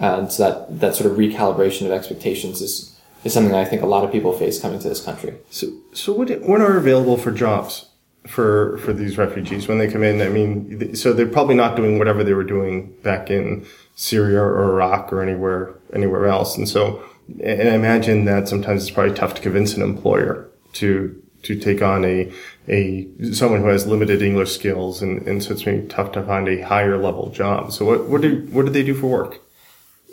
[0.00, 3.64] Uh, and so that that sort of recalibration of expectations is is something that I
[3.64, 5.34] think a lot of people face coming to this country.
[5.50, 7.86] So, so what, what are available for jobs
[8.26, 10.20] for for these refugees when they come in?
[10.20, 14.70] I mean, so they're probably not doing whatever they were doing back in Syria or
[14.72, 16.56] Iraq or anywhere anywhere else.
[16.56, 17.02] And so,
[17.42, 21.82] and I imagine that sometimes it's probably tough to convince an employer to to take
[21.82, 22.32] on a
[22.68, 26.48] a someone who has limited English skills, and, and so it's maybe tough to find
[26.48, 27.72] a higher level job.
[27.72, 29.40] So, what what do what do they do for work?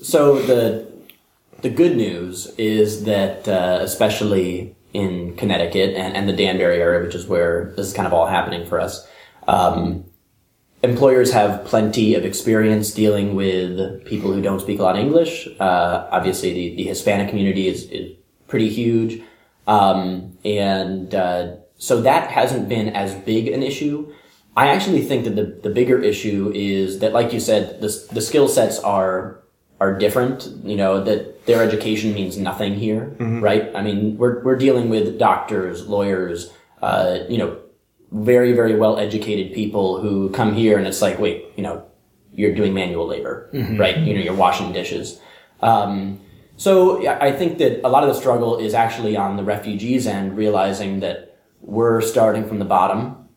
[0.01, 0.87] So the
[1.61, 7.15] the good news is that uh, especially in Connecticut and, and the Danbury area, which
[7.15, 9.07] is where this is kind of all happening for us,
[9.47, 10.05] um,
[10.83, 15.47] employers have plenty of experience dealing with people who don't speak a lot of English.
[15.59, 18.11] Uh, obviously, the, the Hispanic community is, is
[18.47, 19.23] pretty huge,
[19.67, 24.13] um, and uh, so that hasn't been as big an issue.
[24.55, 28.21] I actually think that the, the bigger issue is that, like you said, the, the
[28.21, 29.39] skill sets are
[29.79, 30.47] are different.
[30.63, 33.75] You know that their education means nothing here, right?
[33.75, 37.57] I mean, we're we're dealing with doctors, lawyers, uh, you know,
[38.11, 41.83] very very well educated people who come here, and it's like, wait, you know,
[42.33, 43.97] you're doing manual labor, right?
[43.97, 45.19] You know, you're washing dishes.
[45.61, 46.19] Um,
[46.63, 50.37] so I think that a lot of the struggle is actually on the refugees end,
[50.37, 53.27] realizing that we're starting from the bottom.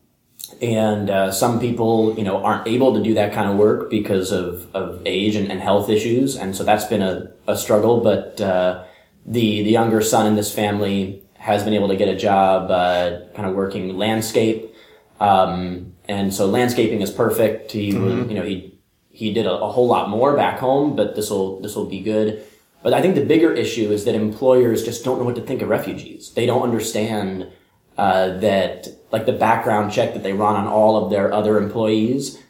[0.61, 4.31] And uh, some people you know aren't able to do that kind of work because
[4.31, 6.37] of, of age and, and health issues.
[6.37, 7.99] And so that's been a, a struggle.
[7.99, 8.85] But uh,
[9.25, 13.27] the the younger son in this family has been able to get a job uh,
[13.35, 14.73] kind of working landscape.
[15.19, 17.73] Um, and so landscaping is perfect.
[17.73, 21.15] He was, you know he he did a, a whole lot more back home but
[21.15, 22.45] this will this will be good
[22.87, 25.61] but I think the bigger issue is that employers just don't know what to think
[25.61, 27.51] of refugees they don't understand
[27.97, 32.41] uh, that like the background check that they run on all of their other employees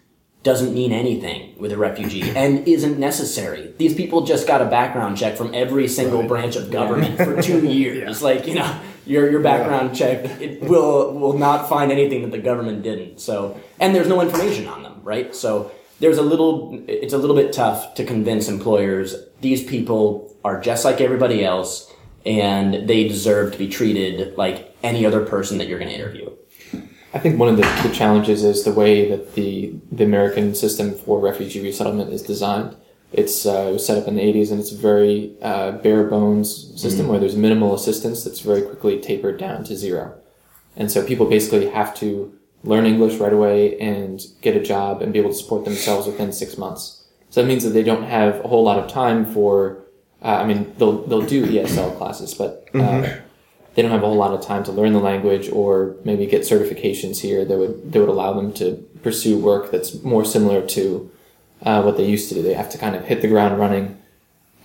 [0.43, 3.73] doesn't mean anything with a refugee and isn't necessary.
[3.77, 7.67] These people just got a background check from every single branch of government for two
[7.67, 8.21] years.
[8.21, 12.37] Like, you know, your your background check it will will not find anything that the
[12.37, 13.19] government didn't.
[13.19, 15.35] So and there's no information on them, right?
[15.35, 20.59] So there's a little it's a little bit tough to convince employers these people are
[20.59, 21.91] just like everybody else
[22.25, 26.29] and they deserve to be treated like any other person that you're going to interview.
[27.13, 30.93] I think one of the, the challenges is the way that the the American system
[30.93, 32.75] for refugee resettlement is designed.
[33.13, 36.03] It's uh, it was set up in the 80s and it's a very uh, bare
[36.03, 40.19] bones system where there's minimal assistance that's very quickly tapered down to zero.
[40.75, 45.13] And so people basically have to learn English right away and get a job and
[45.13, 47.05] be able to support themselves within six months.
[47.29, 49.83] So that means that they don't have a whole lot of time for.
[50.21, 53.17] Uh, I mean, they'll they'll do ESL classes, but uh,
[53.75, 56.41] they don't have a whole lot of time to learn the language or maybe get
[56.41, 61.11] certifications here that would that would allow them to pursue work that's more similar to
[61.63, 62.41] uh, what they used to do.
[62.41, 63.97] They have to kind of hit the ground running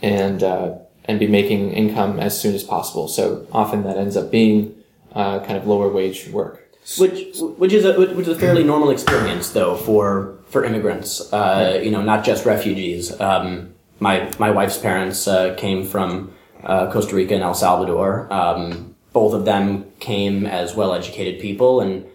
[0.01, 3.09] and uh, and be making income as soon as possible.
[3.09, 4.75] So often that ends up being
[5.15, 6.62] uh, kind of lower wage work.
[6.99, 11.81] Which which is a which is a fairly normal experience though for for immigrants uh,
[11.83, 13.19] you know not just refugees.
[13.21, 16.33] Um, my my wife's parents uh, came from
[16.65, 18.33] uh, Costa Rica and El Salvador.
[18.33, 22.07] Um, both of them came as well educated people and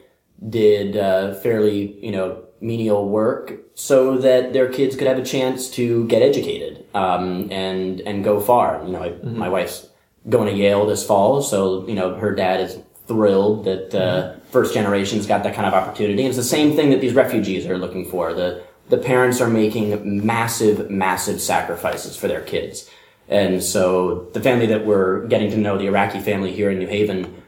[0.50, 5.70] did uh, fairly you know menial work so that their kids could have a chance
[5.70, 8.84] to get educated um, and and go far.
[8.86, 9.88] You know I, my wife's
[10.28, 12.78] going to Yale this fall so you know her dad is
[13.08, 16.20] thrilled that uh, first generations got that kind of opportunity.
[16.22, 18.34] And it's the same thing that these refugees are looking for.
[18.34, 22.90] The the parents are making massive, massive sacrifices for their kids.
[23.28, 26.88] And so the family that we're getting to know, the Iraqi family here in New
[26.88, 27.44] Haven,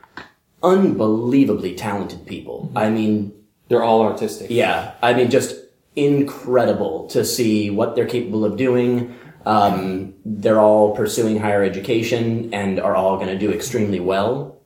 [0.62, 2.70] unbelievably talented people.
[2.76, 3.32] I mean,
[3.70, 4.50] They're all artistic.
[4.50, 5.56] yeah, I mean, just
[5.96, 9.16] incredible to see what they're capable of doing.
[9.46, 14.59] Um, they're all pursuing higher education and are all going to do extremely well.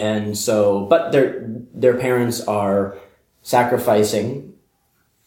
[0.00, 2.96] And so, but their their parents are
[3.42, 4.54] sacrificing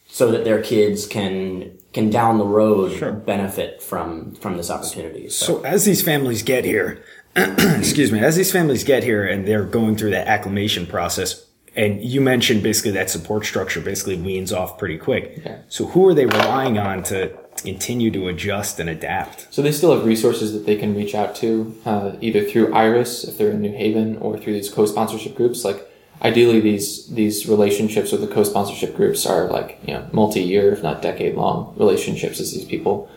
[0.07, 5.29] so that their kids can can down the road benefit from from this opportunity.
[5.29, 7.03] So, So as these families get here,
[7.35, 12.03] excuse me, as these families get here and they're going through that acclimation process, and
[12.03, 15.39] you mentioned basically that support structure basically weans off pretty quick.
[15.69, 19.47] So who are they relying on to continue to adjust and adapt?
[19.51, 23.23] So they still have resources that they can reach out to, uh, either through Iris
[23.23, 25.63] if they're in New Haven, or through these co-sponsorship groups.
[25.65, 25.87] Like
[26.21, 31.01] ideally, these these relationships with the co-sponsorship groups are like you know multi-year, if not
[31.01, 33.09] decade-long relationships as these people,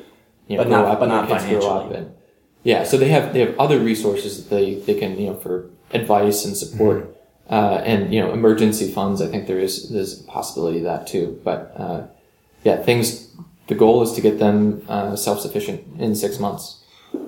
[0.48, 1.70] you know, But grow not- up but not grow financially.
[1.70, 2.12] up and
[2.64, 2.84] yeah.
[2.84, 6.44] So they have they have other resources that they they can you know for advice
[6.44, 7.12] and support.
[7.48, 9.22] Uh, and you know emergency funds.
[9.22, 11.40] I think there is there's a possibility of that too.
[11.44, 12.06] But uh,
[12.64, 13.28] yeah, things.
[13.68, 16.82] The goal is to get them uh, self sufficient in six months.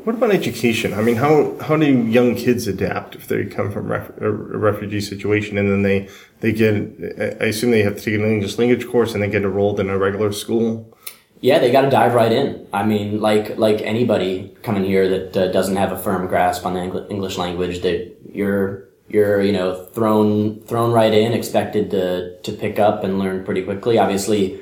[0.05, 0.93] What about education?
[0.95, 4.59] I mean, how how do young kids adapt if they come from ref, a a
[4.59, 6.09] refugee situation and then they
[6.41, 6.75] they get?
[7.41, 9.89] I assume they have to take an English language course and they get enrolled in
[9.91, 10.93] a regular school.
[11.41, 12.67] yeah, they got to dive right in.
[12.73, 16.75] I mean, like like anybody coming here that uh, doesn't have a firm grasp on
[16.75, 22.39] the Engl- English language, that you're you're you know thrown thrown right in, expected to
[22.41, 23.99] to pick up and learn pretty quickly.
[23.99, 24.61] Obviously,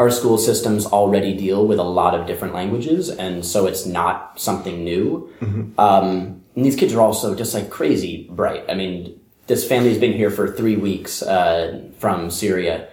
[0.00, 4.40] our school systems already deal with a lot of different languages, and so it's not
[4.40, 5.30] something new.
[5.76, 8.64] Um, and these kids are also just like crazy bright.
[8.70, 12.88] I mean, this family's been here for three weeks uh, from Syria.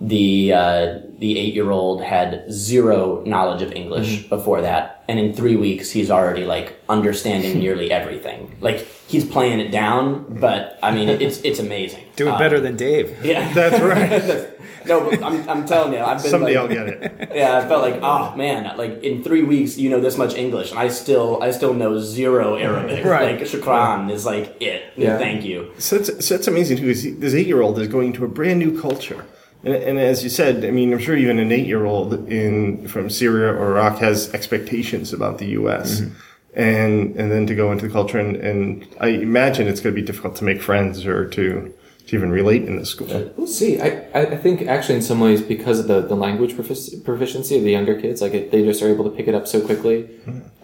[0.00, 5.34] The uh, the eight year old had zero knowledge of English before that, and in
[5.34, 8.56] three weeks he's already like understanding nearly everything.
[8.62, 12.04] Like he's playing it down, but I mean it's it's amazing.
[12.16, 13.16] Do it better than Dave.
[13.24, 13.52] yeah.
[13.54, 14.52] That's right.
[14.86, 17.30] No, but I'm, I'm telling you, I've been Someday like, I'll get it.
[17.34, 20.70] yeah, I felt like, oh man, like in three weeks you know this much English,
[20.70, 23.04] and I still I still know zero Arabic.
[23.04, 23.36] Right.
[23.36, 24.92] Like shukran is like it.
[24.96, 25.18] Yeah.
[25.18, 25.72] Thank you.
[25.78, 26.86] So that's, so that's amazing too.
[26.86, 29.24] Because this eight-year-old is going to a brand new culture,
[29.64, 33.52] and, and as you said, I mean, I'm sure even an eight-year-old in from Syria
[33.52, 36.00] or Iraq has expectations about the U.S.
[36.00, 36.14] Mm-hmm.
[36.56, 40.00] And and then to go into the culture, and, and I imagine it's going to
[40.00, 41.74] be difficult to make friends or to
[42.06, 43.08] to even relate in the school.
[43.36, 43.80] We'll see.
[43.80, 47.64] I, I think actually in some ways because of the, the language profic- proficiency of
[47.64, 50.08] the younger kids, like it, they just are able to pick it up so quickly.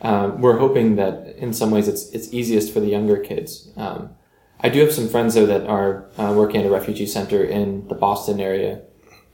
[0.03, 3.71] Um, we're hoping that in some ways it's it's easiest for the younger kids.
[3.77, 4.11] Um,
[4.61, 7.87] I do have some friends though that are uh, working at a refugee center in
[7.89, 8.81] the Boston area,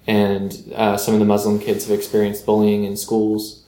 [0.06, 3.64] and uh, some of the Muslim kids have experienced bullying in schools,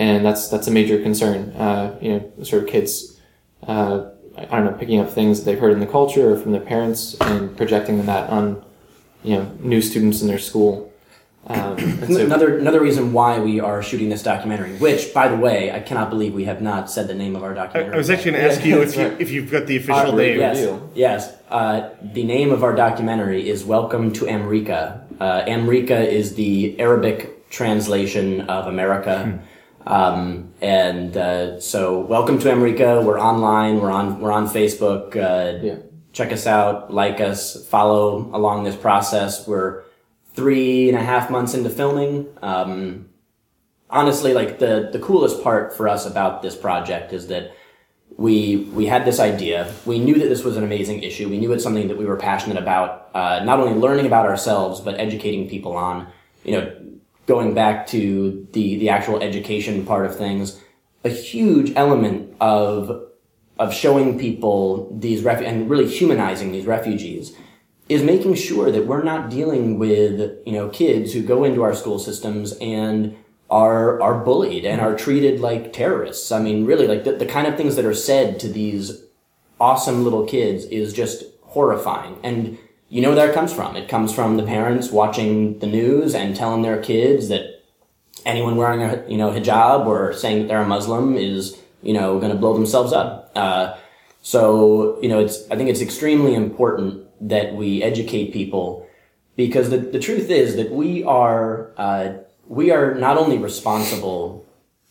[0.00, 1.50] and that's that's a major concern.
[1.50, 3.20] Uh, you know, sort of kids.
[3.62, 6.52] Uh, I don't know, picking up things that they've heard in the culture or from
[6.52, 8.64] their parents and projecting that on,
[9.22, 10.90] you know, new students in their school.
[11.46, 15.70] Um, so, another another reason why we are shooting this documentary, which by the way,
[15.70, 17.94] I cannot believe we have not said the name of our documentary.
[17.94, 20.38] I was actually going to ask you if you if you've got the official name.
[20.38, 21.36] Yes, yes.
[21.50, 27.50] Uh, the name of our documentary is "Welcome to Amrika." Uh, Amrika is the Arabic
[27.50, 29.40] translation of America,
[29.86, 33.04] um, and uh, so welcome to Amrika.
[33.04, 33.80] We're online.
[33.80, 34.20] We're on.
[34.20, 35.16] We're on Facebook.
[35.16, 35.76] Uh, Yeah.
[36.12, 36.92] Check us out.
[36.92, 37.66] Like us.
[37.68, 39.46] Follow along this process.
[39.46, 39.84] We're
[40.34, 42.26] three and a half months into filming.
[42.42, 43.08] Um,
[43.88, 47.52] honestly, like the the coolest part for us about this project is that
[48.16, 49.72] we we had this idea.
[49.86, 51.28] We knew that this was an amazing issue.
[51.28, 53.08] We knew it's something that we were passionate about.
[53.14, 56.08] Uh, not only learning about ourselves, but educating people on.
[56.44, 56.76] You know,
[57.30, 60.60] going back to the the actual education part of things,
[61.04, 63.06] a huge element of
[63.56, 67.36] of showing people these refu- and really humanizing these refugees
[67.88, 70.14] is making sure that we're not dealing with
[70.44, 73.16] you know kids who go into our school systems and
[73.48, 76.32] are are bullied and are treated like terrorists.
[76.32, 79.04] I mean, really, like the, the kind of things that are said to these
[79.60, 82.18] awesome little kids is just horrifying.
[82.24, 82.58] And
[82.90, 83.76] you know where that comes from.
[83.76, 87.62] It comes from the parents watching the news and telling their kids that
[88.26, 92.18] anyone wearing a you know hijab or saying that they're a Muslim is you know
[92.18, 93.32] going to blow themselves up.
[93.34, 93.76] Uh,
[94.22, 98.86] so you know, it's I think it's extremely important that we educate people
[99.36, 102.14] because the, the truth is that we are uh,
[102.46, 104.46] we are not only responsible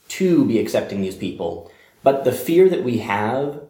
[0.09, 1.71] to be accepting these people,
[2.03, 3.62] but the fear that we have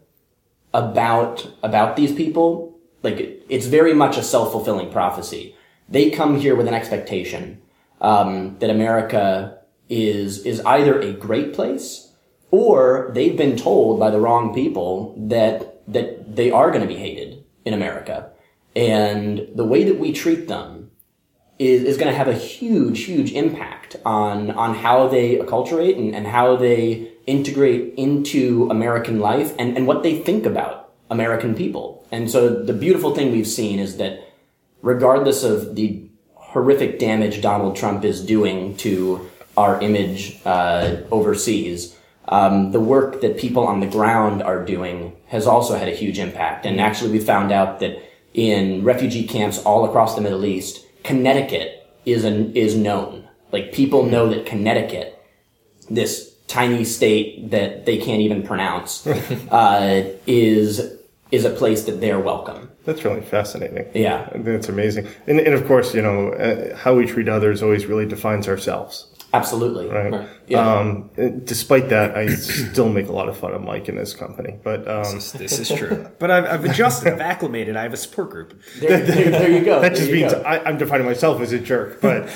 [0.73, 2.68] about about these people,
[3.03, 5.55] like it's very much a self fulfilling prophecy.
[5.87, 7.61] They come here with an expectation
[8.01, 9.57] um, that America
[9.89, 12.11] is is either a great place
[12.51, 16.99] or they've been told by the wrong people that that they are going to be
[16.99, 18.31] hated in America,
[18.75, 20.79] and the way that we treat them
[21.59, 26.15] is, is going to have a huge, huge impact on, on how they acculturate and,
[26.15, 31.98] and how they integrate into American life and, and what they think about American people.
[32.11, 34.33] And so the beautiful thing we've seen is that
[34.81, 41.95] regardless of the horrific damage Donald Trump is doing to our image uh, overseas,
[42.29, 46.19] um, the work that people on the ground are doing has also had a huge
[46.19, 46.65] impact.
[46.65, 47.97] And actually, we found out that
[48.33, 53.27] in refugee camps all across the Middle East, Connecticut is an, is known.
[53.51, 55.19] Like people know that Connecticut,
[55.89, 59.05] this tiny state that they can't even pronounce,
[59.51, 60.98] uh, is
[61.31, 62.71] is a place that they're welcome.
[62.85, 63.87] That's really fascinating.
[63.93, 65.07] Yeah, that's amazing.
[65.27, 69.09] And, and of course, you know, uh, how we treat others always really defines ourselves.
[69.31, 69.87] Absolutely.
[69.87, 70.11] Right.
[70.11, 70.29] right.
[70.47, 70.79] Yeah.
[70.79, 71.11] Um,
[71.43, 74.59] despite that, I still make a lot of fun of Mike in his company.
[74.63, 76.09] But um, this, is, this, is, true.
[76.19, 77.13] but I've, I've, adjusted.
[77.13, 77.75] I've acclimated.
[77.75, 78.59] I have a support group.
[78.79, 79.79] There, there, there you go.
[79.81, 82.01] that just means I, am defining myself as a jerk.
[82.01, 82.27] But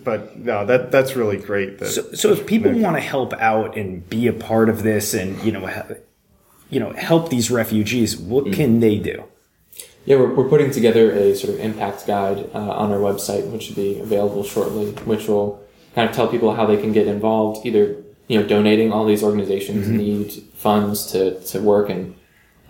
[0.04, 1.78] but no, that that's really great.
[1.78, 5.14] That, so, so if people want to help out and be a part of this,
[5.14, 5.66] and you know,
[6.72, 8.54] you know, help these refugees, what mm.
[8.54, 9.22] can they do?
[10.06, 13.64] Yeah, we're, we're putting together a sort of impact guide uh, on our website, which
[13.64, 15.62] should be available shortly, which will
[15.94, 18.90] kind of tell people how they can get involved, either you know donating.
[18.90, 19.98] All these organizations mm-hmm.
[19.98, 22.16] need funds to, to work and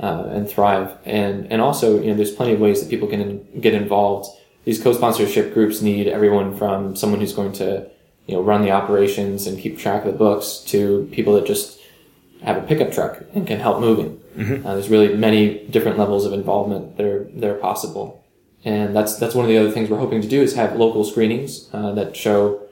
[0.01, 3.47] uh, and thrive, and and also you know there's plenty of ways that people can
[3.61, 4.29] get involved.
[4.65, 7.89] These co-sponsorship groups need everyone from someone who's going to
[8.27, 11.79] you know run the operations and keep track of the books to people that just
[12.43, 14.21] have a pickup truck and can help moving.
[14.37, 14.67] Mm-hmm.
[14.67, 18.25] Uh, there's really many different levels of involvement that are, that are possible.
[18.65, 21.05] And that's, that's one of the other things we're hoping to do is have local
[21.05, 22.63] screenings uh, that show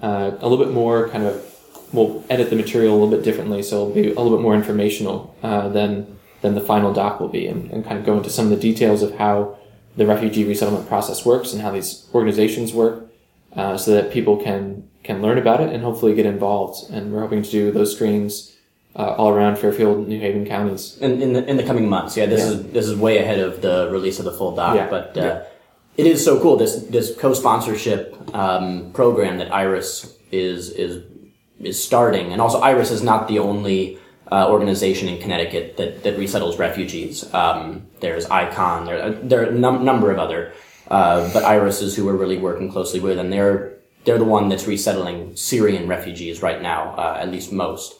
[0.00, 1.44] uh, a little bit more kind of
[1.92, 4.54] we'll edit the material a little bit differently, so it'll be a little bit more
[4.54, 8.30] informational uh, than than the final doc will be, and, and kind of go into
[8.30, 9.58] some of the details of how
[9.96, 13.10] the refugee resettlement process works and how these organizations work,
[13.56, 16.90] uh, so that people can can learn about it and hopefully get involved.
[16.90, 18.54] And we're hoping to do those screenings
[18.98, 22.16] uh, all around Fairfield, and New Haven counties in in the, in the coming months.
[22.16, 22.50] Yeah, this yeah.
[22.50, 24.90] is this is way ahead of the release of the full doc, yeah.
[24.90, 25.16] but.
[25.16, 25.42] Uh, yeah.
[25.96, 31.02] It is so cool this this co-sponsorship um, program that Iris is is
[31.58, 33.98] is starting, and also Iris is not the only
[34.30, 37.24] uh, organization in Connecticut that that resettles refugees.
[37.34, 40.52] Um, there's Icon, there there are a num- number of other,
[40.88, 44.48] uh, but Iris is who we're really working closely with, and they're they're the one
[44.48, 47.97] that's resettling Syrian refugees right now, uh, at least most.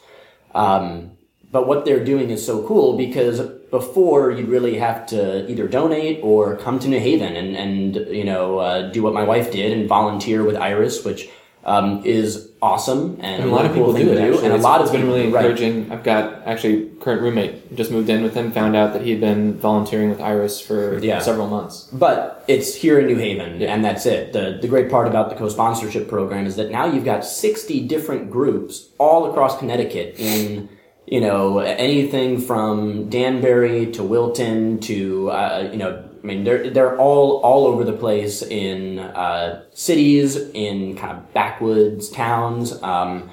[0.58, 1.12] Um,
[1.52, 3.40] but what they're doing is so cool because
[3.70, 8.24] before you'd really have to either donate or come to New Haven and, and you
[8.24, 11.28] know, uh, do what my wife did and volunteer with Iris, which
[11.68, 14.32] um, is awesome and, and a lot of people do it.
[14.32, 14.40] Do.
[14.40, 15.88] And a lot has been really encouraging.
[15.88, 15.98] Right.
[15.98, 18.50] I've got actually current roommate just moved in with him.
[18.52, 21.18] Found out that he'd been volunteering with Iris for yeah.
[21.20, 21.88] several months.
[21.92, 23.72] But it's here in New Haven, yeah.
[23.72, 24.32] and that's it.
[24.32, 28.30] the The great part about the co-sponsorship program is that now you've got sixty different
[28.30, 30.68] groups all across Connecticut in
[31.06, 36.96] you know anything from Danbury to Wilton to uh, you know I mean, they're they're
[36.98, 43.30] all all over the place in uh, cities, in kind of backwoods towns, um,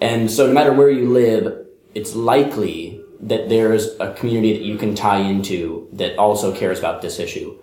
[0.00, 4.78] and so no matter where you live, it's likely that there's a community that you
[4.78, 7.58] can tie into that also cares about this issue.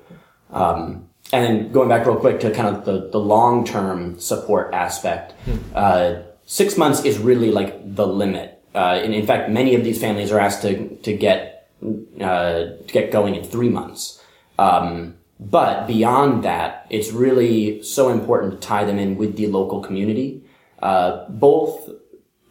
[0.51, 5.33] Um, and going back real quick to kind of the, the long term support aspect,
[5.73, 9.99] uh, six months is really like the limit uh, and in fact, many of these
[9.99, 11.71] families are asked to to get
[12.19, 14.21] uh, to get going in three months.
[14.57, 19.81] Um, but beyond that, it's really so important to tie them in with the local
[19.81, 20.43] community,
[20.81, 21.89] uh, both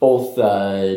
[0.00, 0.96] both uh,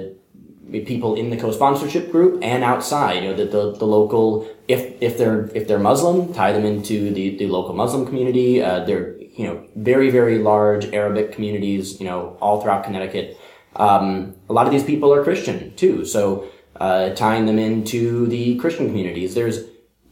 [0.72, 3.24] people in the co-sponsorship group and outside.
[3.24, 7.14] You know, the, the, the local if if they're if they're Muslim, tie them into
[7.14, 8.62] the, the local Muslim community.
[8.62, 12.00] Uh, they're you know very very large Arabic communities.
[12.02, 13.38] You know, all throughout Connecticut.
[13.78, 16.50] Um, a lot of these people are Christian too, so
[16.80, 19.36] uh, tying them into the Christian communities.
[19.36, 19.60] There's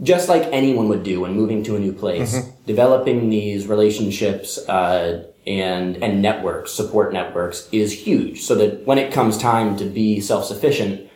[0.01, 5.23] just like anyone would do when moving to a new place, developing these relationships uh,
[5.47, 8.41] and and networks, support networks, is huge.
[8.41, 11.09] So that when it comes time to be self sufficient,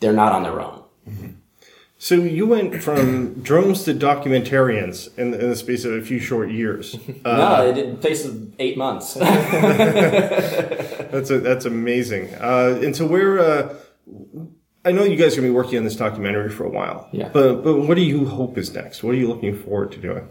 [0.00, 0.80] they're not on their own.
[2.02, 6.50] So you went from drones to documentarians in, in the space of a few short
[6.50, 6.96] years.
[7.22, 8.26] Uh, no, it did takes
[8.58, 9.12] eight months.
[11.10, 12.34] that's a, that's amazing.
[12.36, 13.74] Uh, and so where uh,
[14.84, 17.08] I know you guys are going to be working on this documentary for a while.
[17.12, 17.28] Yeah.
[17.28, 19.02] But but what do you hope is next?
[19.02, 20.28] What are you looking forward to doing?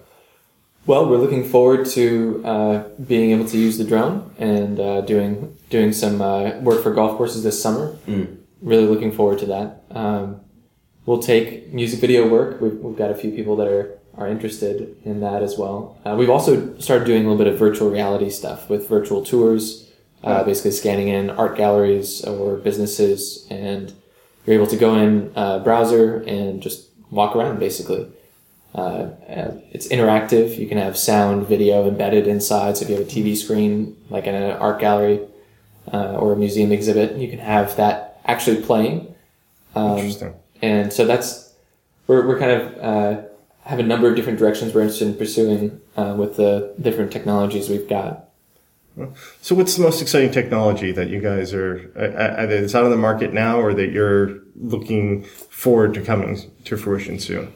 [0.86, 5.56] Well, we're looking forward to uh, being able to use the drone and uh, doing
[5.70, 7.96] doing some uh, work for golf courses this summer.
[8.62, 9.84] Really looking forward to that.
[9.92, 10.42] Um,
[11.06, 12.60] we'll take music video work.
[12.60, 15.98] We've, we've got a few people that are are interested in that as well.
[16.04, 19.90] Uh, we've also started doing a little bit of virtual reality stuff with virtual tours,
[20.24, 23.94] uh, basically scanning in art galleries or businesses, and
[24.46, 28.08] you're able to go in uh, browser and just walk around basically.
[28.74, 30.58] Uh, uh, it's interactive.
[30.58, 32.78] You can have sound, video embedded inside.
[32.78, 35.22] So if you have a TV screen, like in an art gallery
[35.92, 39.14] uh, or a museum exhibit, you can have that actually playing.
[39.76, 40.34] Um, Interesting.
[40.62, 41.54] and so that's
[42.08, 43.22] we're we're kind of uh,
[43.64, 47.70] have a number of different directions we're interested in pursuing uh, with the different technologies
[47.70, 48.29] we've got.
[49.42, 52.98] So what's the most exciting technology that you guys are either it's out on the
[52.98, 57.54] market now or that you're looking forward to coming to fruition soon?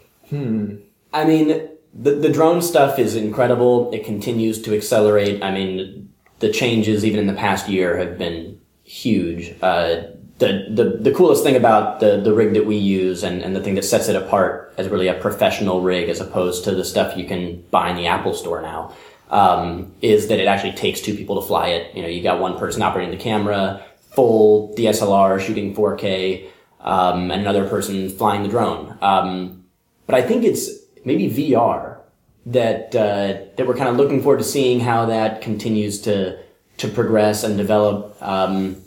[1.14, 3.92] I mean, the, the drone stuff is incredible.
[3.94, 5.44] It continues to accelerate.
[5.44, 9.56] I mean, the changes even in the past year have been huge.
[9.62, 10.04] Uh,
[10.40, 13.62] the, the, the coolest thing about the, the rig that we use and, and the
[13.62, 17.16] thing that sets it apart as really a professional rig as opposed to the stuff
[17.16, 18.94] you can buy in the Apple store now,
[19.34, 21.96] um, is that it actually takes two people to fly it.
[21.96, 26.48] You know, you got one person operating the camera, full DSLR shooting 4K,
[26.80, 28.96] um, and another person flying the drone.
[29.02, 29.66] Um,
[30.06, 30.70] but I think it's
[31.04, 31.98] maybe VR
[32.46, 36.38] that uh, that we're kind of looking forward to seeing how that continues to
[36.78, 38.16] to progress and develop.
[38.22, 38.84] Um,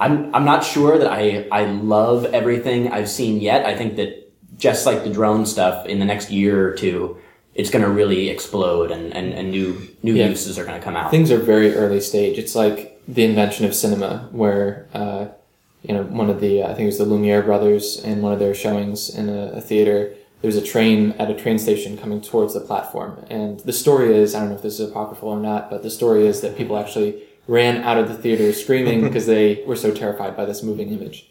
[0.00, 3.64] I'm I'm not sure that I I love everything I've seen yet.
[3.64, 7.18] I think that just like the drone stuff, in the next year or two,
[7.54, 10.28] it's going to really explode and, and, and new new Yeah.
[10.28, 11.10] uses are going to come out.
[11.10, 12.38] Things are very early stage.
[12.38, 15.26] It's like the invention of cinema, where uh,
[15.82, 18.38] you know one of the I think it was the Lumiere brothers in one of
[18.38, 20.14] their showings in a, a theater.
[20.40, 24.16] There was a train at a train station coming towards the platform, and the story
[24.16, 26.56] is I don't know if this is apocryphal or not, but the story is that
[26.56, 30.62] people actually ran out of the theater screaming because they were so terrified by this
[30.62, 31.28] moving image.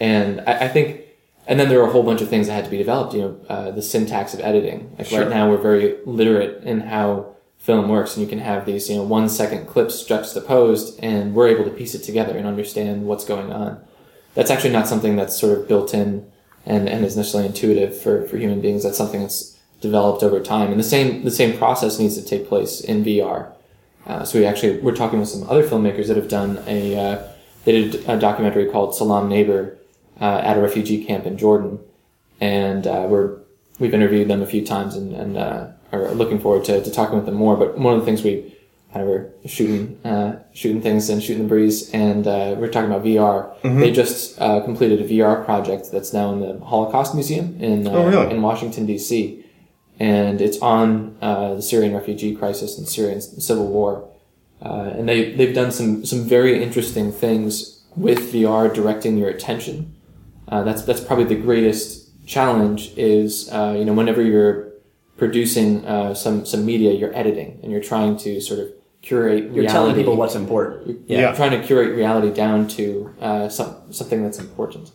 [0.00, 1.00] And I, I think,
[1.46, 3.14] and then there are a whole bunch of things that had to be developed.
[3.14, 4.94] You know, uh, the syntax of editing.
[4.98, 5.20] Like Sure.
[5.20, 8.96] right now, we're very literate in how film works, and you can have these you
[8.96, 13.24] know one second clips juxtaposed, and we're able to piece it together and understand what's
[13.24, 13.80] going on.
[14.34, 16.26] That's actually not something that's sort of built in
[16.66, 18.82] and, and is necessarily intuitive for, for human beings.
[18.82, 22.48] That's something that's developed over time, and the same the same process needs to take
[22.48, 23.52] place in VR.
[24.06, 27.28] Uh, so we actually we're talking with some other filmmakers that have done a uh,
[27.64, 29.78] they did a documentary called Salam Neighbor
[30.20, 31.78] uh, at a refugee camp in Jordan,
[32.40, 33.38] and uh, we're
[33.78, 37.16] we've interviewed them a few times and, and uh, are looking forward to, to talking
[37.16, 37.56] with them more.
[37.56, 38.54] But one of the things we
[38.92, 42.90] kind of were shooting uh, shooting things and shooting the breeze, and uh, we're talking
[42.90, 43.54] about VR.
[43.80, 47.90] They just uh, completed a VR project that's now in the Holocaust Museum in uh,
[47.92, 48.30] Oh, really?
[48.34, 49.40] in Washington D.C
[50.00, 54.08] and it's on uh, the Syrian refugee crisis and Syrian civil war.
[54.60, 59.93] Uh, and they they've done some some very interesting things with VR directing your attention.
[60.48, 62.92] Uh, that's that's probably the greatest challenge.
[62.96, 64.72] Is uh, you know whenever you're
[65.16, 68.68] producing uh, some some media, you're editing and you're trying to sort of
[69.02, 69.44] curate.
[69.44, 69.72] You're reality.
[69.72, 71.02] telling people what's important.
[71.08, 71.32] Yeah, Yeah.
[71.34, 74.90] trying to curate reality down to uh, some, something that's important.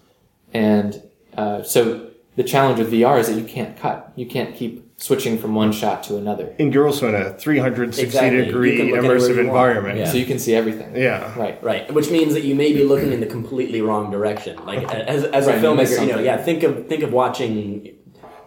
[0.53, 1.01] And
[1.37, 4.11] uh, so the challenge with VR is that you can't cut.
[4.15, 6.53] You can't keep switching from one shot to another.
[6.59, 8.37] And you're also in a 360 Exactly.
[8.37, 9.97] You degree can immersive environment.
[9.97, 10.11] Yeah.
[10.11, 10.95] So you can see everything.
[10.95, 11.37] Yeah.
[11.39, 11.61] Right.
[11.63, 14.63] Right, which means that you may be looking in the completely wrong direction.
[14.65, 17.13] Like as, as a Right, you miss filmmaker, you know, yeah, think of think of
[17.13, 17.95] watching,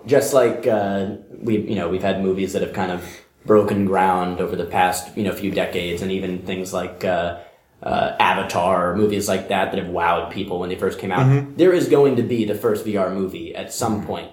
[0.06, 3.04] just like uh, we, you know, we've had movies that have kind of
[3.46, 7.40] broken ground over the past, you know, few decades, and even things like uh,
[7.82, 11.26] uh, Avatar, movies like that that have wowed people when they first came out.
[11.26, 11.56] Mm-hmm.
[11.56, 14.30] There is going to be the first VR movie at some point.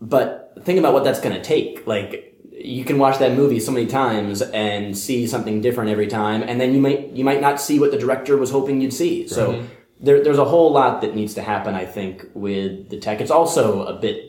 [0.00, 1.86] But think about what that's going to take.
[1.86, 6.42] Like, you can watch that movie so many times and see something different every time,
[6.42, 9.26] and then you might you might not see what the director was hoping you'd see.
[9.26, 9.64] So
[10.00, 13.20] there, there's a whole lot that needs to happen, I think, with the tech.
[13.20, 14.26] It's also a bit.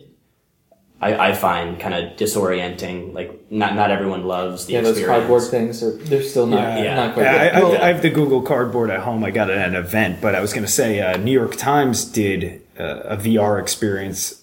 [1.00, 3.14] I, I find kind of disorienting.
[3.14, 6.84] Like not not everyone loves the Yeah, those cardboard things are they're still not Yeah.
[6.84, 6.96] Yeah.
[6.96, 7.28] not quite.
[7.28, 7.56] I, good.
[7.56, 9.24] I, Well, I have the Google Cardboard at home.
[9.24, 11.56] I got it at an event, but I was going to say uh, New York
[11.56, 14.41] Times did uh, a VR experience,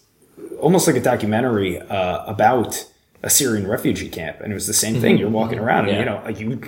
[0.60, 2.86] almost like a documentary uh, about
[3.22, 5.18] a Syrian refugee camp, and it was the same thing.
[5.18, 5.98] You're walking around, and Yeah.
[6.34, 6.60] you know, you,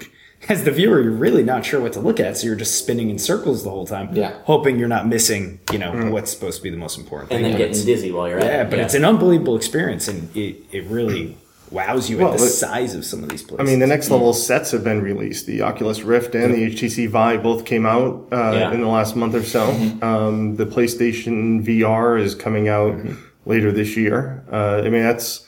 [0.48, 3.08] as the viewer, you're really not sure what to look at, so you're just spinning
[3.10, 4.32] in circles the whole time, Yeah.
[4.44, 7.52] hoping you're not missing, you know, what's supposed to be the most important and thing.
[7.52, 8.70] then But getting dizzy while you're at yeah, it.
[8.70, 11.36] but it's an unbelievable experience, and it, it really
[11.70, 13.60] wows you Well, at the it- size of some of these places.
[13.60, 15.46] I mean, the next level sets have been released.
[15.46, 18.72] The Oculus Rift and the HTC Vive both came out uh, Yeah.
[18.72, 19.68] in the last month or so.
[20.02, 22.96] Um, the PlayStation VR is coming out
[23.44, 24.44] later this year.
[24.52, 25.46] Uh, I mean, that's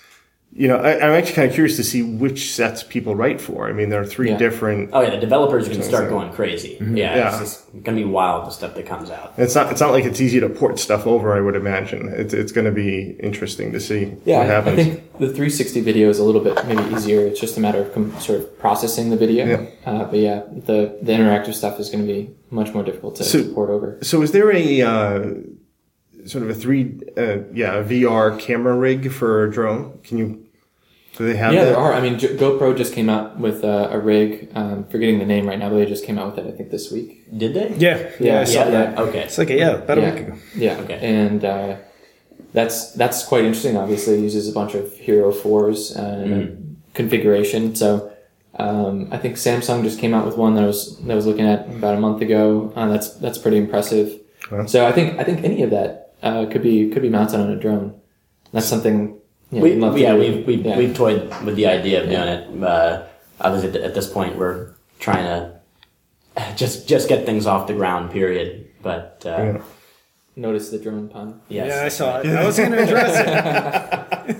[0.55, 3.71] you know, I, I'm actually kind of curious to see which sets people write for.
[3.71, 4.37] I mean, there are three Yeah.
[4.37, 4.91] different.
[4.93, 6.73] Oh yeah, the developers are going to start going crazy.
[6.79, 6.97] Yeah, Mm-hmm.
[6.99, 7.41] Yeah.
[7.41, 9.33] it's going to be wild the stuff that comes out.
[9.39, 9.73] It's not.
[9.73, 11.33] It's not like it's easy to port stuff over.
[11.35, 14.79] I would imagine it's it's going to be interesting to see Yeah, what I- happens.
[14.79, 17.27] I think the 360 video is a little bit maybe easier.
[17.27, 19.47] It's just a matter of com- sort of processing the video.
[19.47, 19.67] Yeah.
[19.91, 23.25] Uh, but yeah, the the interactive stuff is going to be much more difficult to,
[23.25, 23.97] So- to port over.
[24.03, 25.31] So is there a uh,
[26.27, 29.99] sort of a three, uh, yeah, a VR camera rig for a drone?
[30.05, 30.47] Can you?
[31.19, 31.71] Do they have Yeah, that?
[31.71, 31.93] there are.
[31.93, 34.51] I mean, GoPro just came out with uh, a rig.
[34.55, 36.49] Um, forgetting the name right now, but they just came out with it.
[36.53, 37.25] I think this week.
[37.37, 37.75] Did they?
[37.77, 38.71] yeah, yeah, I saw Yeah.
[38.71, 38.99] that.
[38.99, 39.21] Okay.
[39.25, 40.39] It's like a, yeah, about a yeah, week ago.
[40.57, 40.77] yeah.
[40.79, 40.99] Okay.
[41.03, 41.77] And uh,
[42.55, 43.77] that's that's quite interesting.
[43.77, 46.57] Obviously, it uses a bunch of Hero fours and a
[46.95, 47.75] configuration.
[47.75, 48.11] So
[48.59, 51.27] um, I think Samsung just came out with one that I was that I was
[51.27, 52.73] looking at about a month ago.
[52.75, 54.19] Uh, that's that's pretty impressive.
[54.51, 54.65] Wow.
[54.67, 57.51] So I think I think any of that uh, could be could be mounted on
[57.51, 58.01] a drone.
[58.53, 59.19] That's something.
[59.51, 60.79] Yeah, We, we'd love yeah, we've, we've, Yeah.
[60.79, 62.63] we've toyed with the idea of doing it.
[62.65, 63.03] Uh,
[63.41, 65.61] obviously, at this point, we're trying to
[66.57, 68.11] just just get things off the ground.
[68.13, 68.69] Period.
[68.83, 69.63] But uh, Yeah.
[70.37, 71.41] notice the drone pun.
[71.49, 72.27] yes, Yeah, I saw it.
[72.27, 74.37] I was going to address it.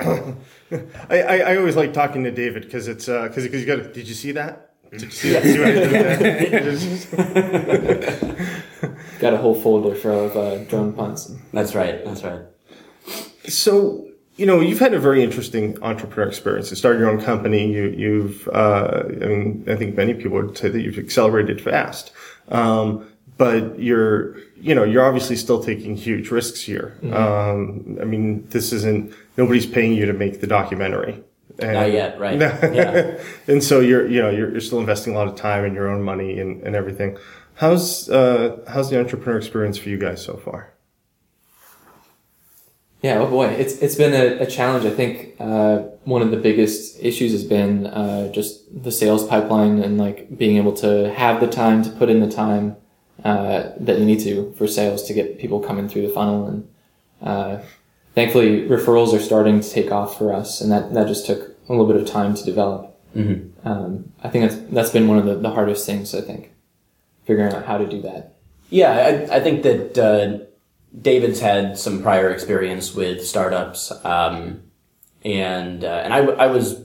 [1.10, 3.92] I, I, I always like talking to David because it's because because you got.
[3.92, 4.70] Did you see that?
[4.90, 5.42] Did you see that?
[9.22, 11.32] Got a whole folder full of uh, drone puns.
[11.52, 12.04] That's right.
[12.04, 12.40] That's right.
[13.46, 16.70] So you know you've had a very interesting entrepreneur experience.
[16.70, 17.72] You started your own company.
[17.72, 22.10] You, you've uh, I mean I think many people would say that you've accelerated fast.
[22.48, 23.06] Um,
[23.38, 26.98] but you're you know you're obviously still taking huge risks here.
[27.12, 31.22] Um, I mean this isn't nobody's paying you to make the documentary.
[31.60, 32.40] And, Not yet, right?
[32.40, 33.20] yeah.
[33.46, 35.88] and so you're you know you're, you're still investing a lot of time and your
[35.88, 37.18] own money and, and everything.
[37.56, 40.72] How's uh, how's the entrepreneur experience for you guys so far?
[43.02, 44.86] Yeah, oh boy, it's it's been a, a challenge.
[44.86, 49.80] I think uh, one of the biggest issues has been uh, just the sales pipeline
[49.80, 52.76] and like being able to have the time to put in the time
[53.24, 56.46] uh, that you need to for sales to get people coming through the funnel.
[56.46, 56.68] And
[57.20, 57.58] uh,
[58.14, 61.72] thankfully, referrals are starting to take off for us, and that that just took a
[61.72, 62.96] little bit of time to develop.
[63.16, 63.68] Mm-hmm.
[63.68, 66.14] Um, I think that's that's been one of the, the hardest things.
[66.14, 66.51] I think
[67.24, 68.34] figuring out how to do that.
[68.70, 70.44] Yeah, I, I think that uh,
[70.98, 74.62] David's had some prior experience with startups, um,
[75.24, 76.82] and uh, and I, w- I was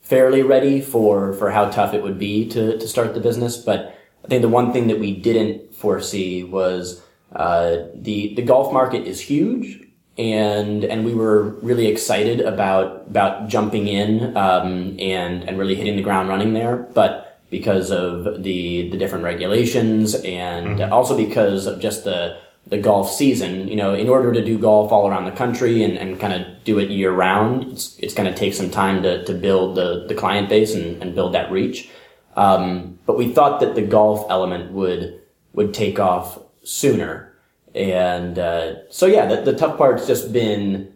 [0.00, 3.56] fairly ready for for how tough it would be to to start the business.
[3.56, 7.02] But I think the one thing that we didn't foresee was
[7.34, 9.82] uh, the the golf market is huge,
[10.18, 15.96] and and we were really excited about about jumping in um, and and really hitting
[15.96, 21.80] the ground running there, but because of the the different regulations and also because of
[21.80, 23.68] just the the golf season.
[23.68, 26.64] You know, in order to do golf all around the country and, and kind of
[26.64, 30.06] do it year round, it's, it's going to take some time to, to build the,
[30.08, 31.90] the client base and, and build that reach.
[32.36, 35.20] Um, but we thought that the golf element would
[35.52, 37.34] would take off sooner.
[37.74, 40.94] And uh, so yeah, the, the tough part's just been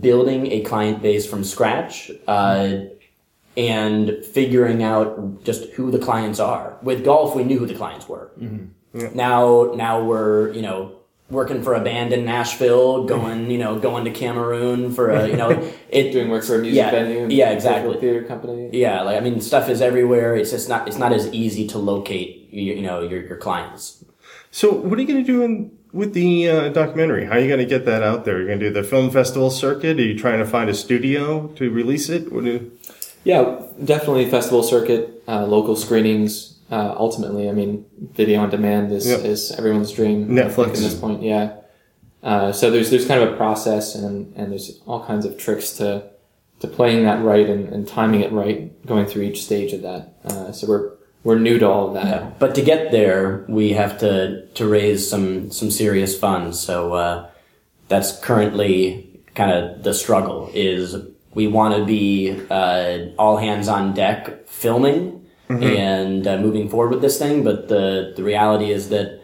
[0.00, 2.10] building a client base from scratch.
[2.26, 2.78] Uh,
[3.56, 6.76] and figuring out just who the clients are.
[6.82, 8.30] With golf, we knew who the clients were.
[9.14, 10.92] Now, now we're you know
[11.28, 15.36] working for a band in Nashville, going you know going to Cameroon for a you
[15.36, 15.50] know
[15.88, 17.98] it Doing work for a music Yeah, venue, yeah, exactly.
[18.00, 18.70] theater company.
[18.72, 20.36] yeah like I mean stuff is everywhere.
[20.36, 24.04] It's just not it's not as easy to locate you, you know your your clients.
[24.50, 27.26] So, what are you going to do in, with the uh, documentary?
[27.26, 28.38] How are you going to get that out there?
[28.38, 29.98] You're going to do the film festival circuit?
[29.98, 32.32] Are you trying to find a studio to release it?
[32.32, 32.70] What do,
[33.26, 36.58] Yeah, definitely festival circuit, uh, local screenings.
[36.70, 39.24] Uh, ultimately, I mean, video on demand is, Yep.
[39.24, 40.30] is everyone's dream.
[40.30, 40.68] I Netflix.
[40.68, 41.54] At this point, yeah.
[42.22, 45.72] Uh, so there's there's kind of a process and, and there's all kinds of tricks
[45.78, 46.04] to
[46.60, 50.14] to playing that right and, and timing it right, going through each stage of that.
[50.24, 50.92] Uh, so we're
[51.24, 52.06] we're new to all of that.
[52.22, 52.30] Yeah.
[52.38, 56.60] But to get there, we have to to raise some some serious funds.
[56.60, 57.28] So uh,
[57.88, 60.50] that's currently kind of the struggle.
[60.54, 60.94] Is
[61.36, 67.02] we want to be uh, all hands on deck filming and uh, moving forward with
[67.02, 69.22] this thing, but the the reality is that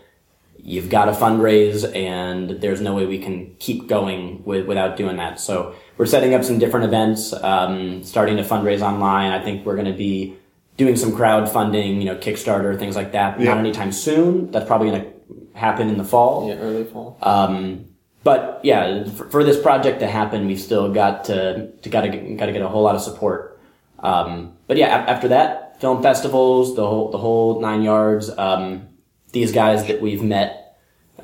[0.59, 5.17] you've got to fundraise and there's no way we can keep going with, without doing
[5.17, 5.41] that.
[5.41, 9.33] So we're setting up some different events, um, starting to fundraise online.
[9.33, 10.37] I think we're going to be
[10.77, 13.41] doing some crowdfunding, you know, Kickstarter, things like that.
[13.41, 13.47] Yeah.
[13.47, 14.53] Not anytime soon.
[14.53, 16.49] That's probably going to happen in the fall.
[16.49, 17.19] Yeah, early fall.
[17.23, 17.87] Um,
[18.25, 22.37] but yeah, for, for this project to happen, we've still got to, to gotta get,
[22.37, 23.61] gotta get a whole lot of support.
[23.99, 28.89] Um, but yeah, after that, film festivals, the whole, the whole nine yards, um,
[29.33, 30.59] these guys that we've met,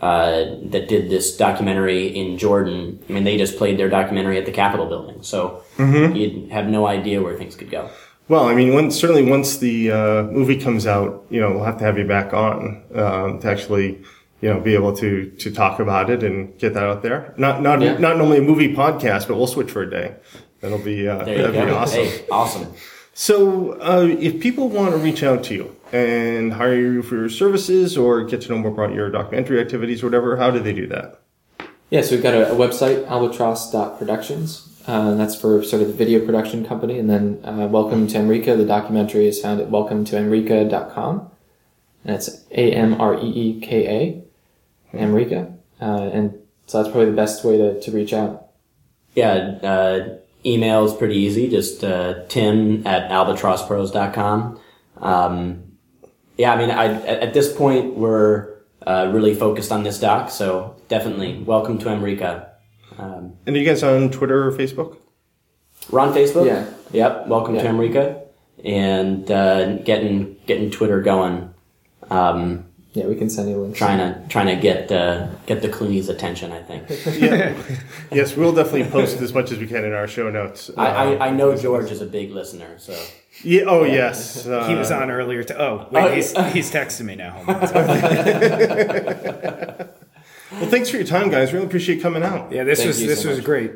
[0.00, 4.46] uh, that did this documentary in Jordan, I mean, they just played their documentary at
[4.46, 5.22] the Capitol building.
[5.22, 5.64] So
[6.14, 7.90] you'd have no idea where things could go.
[8.28, 11.78] Well, I mean, when, certainly once the uh, movie comes out, you know, we'll have
[11.78, 14.04] to have you back on um, to actually,
[14.40, 17.34] you know, be able to to talk about it and get that out there.
[17.36, 17.98] Not not Yeah.
[17.98, 20.14] not normally a movie podcast, but we'll switch for a day.
[20.60, 21.66] That'll be uh, that'd go.
[21.66, 22.04] be awesome.
[22.04, 22.66] Hey, awesome.
[23.14, 27.28] So, uh, if people want to reach out to you and hire you for your
[27.28, 30.72] services or get to know more about your documentary activities, or whatever, how do they
[30.72, 31.20] do that?
[31.90, 34.82] Yeah, so we've got a, a website, albatross.productions.
[34.86, 36.98] Uh, that's for sort of the video production company.
[36.98, 41.30] And then uh, Welcome to Amreeka, the documentary is found at welcometoamreeka.com.
[42.04, 44.22] And it's A M R E E K A,
[44.92, 45.54] Amreeka.
[45.80, 46.34] Uh, and
[46.66, 48.48] so that's probably the best way to, to reach out.
[49.14, 51.48] Yeah, uh, email is pretty easy.
[51.48, 54.60] Just uh, tim at albatrosspros.com.
[54.98, 55.62] Um,
[56.36, 58.54] yeah, I mean, I, at, at this point, we're
[58.86, 62.48] uh, really focused on this doc, so definitely welcome to Amreeka.
[62.96, 64.96] Um, And are you guys on Twitter or Facebook?
[65.90, 66.46] we're on Facebook.
[66.46, 66.66] Yeah.
[66.92, 67.28] Yep.
[67.28, 67.70] Welcome to Yeah.
[67.70, 68.20] Amreeka,
[68.64, 71.52] and uh, getting getting Twitter going.
[72.10, 73.78] Um, Yeah, we can send you links.
[73.78, 76.52] trying to trying to get uh, get the Clooney's attention.
[76.52, 76.88] I think.
[77.20, 77.54] Yeah.
[78.10, 80.70] yes, we'll definitely post as much as we can in our show notes.
[80.76, 82.98] I, Uh, I, I know George is a big listener, so
[83.44, 83.62] yeah.
[83.66, 84.46] Oh, yes.
[84.46, 85.44] Uh, He was on earlier.
[85.44, 87.44] To, oh, wait, Oh, he's, he's texting me now.
[90.50, 91.52] Well, thanks for your time, guys.
[91.52, 92.50] Really appreciate coming out.
[92.50, 93.44] Yeah, this Thank was this so was much.
[93.44, 93.70] great.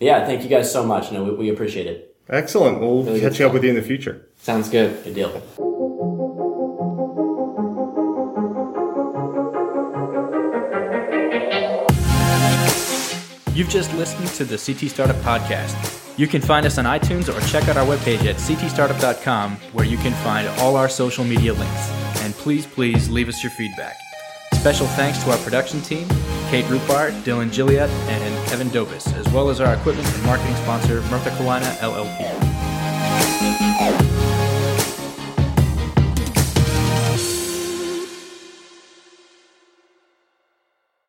[0.00, 0.26] yeah.
[0.26, 1.10] Thank you guys so much.
[1.12, 2.14] No, we, we appreciate it.
[2.28, 2.78] Excellent.
[2.78, 4.28] We'll Really catch good up with you in the future.
[4.36, 5.02] Sounds good.
[5.02, 6.46] Good deal.
[13.52, 15.76] You've just listened to the CT Startup Podcast.
[16.16, 19.96] You can find us on iTunes or check out our webpage at ctstartup.com where you
[19.96, 21.90] can find all our social media links.
[22.20, 23.96] And please, please leave us your feedback.
[24.54, 26.06] Special thanks to our production team,
[26.48, 31.00] Kate Rupart, Dylan Gilliat, and Kevin Dobis, as well as our equipment and marketing sponsor,
[31.02, 32.40] Murtha Cullina LLP.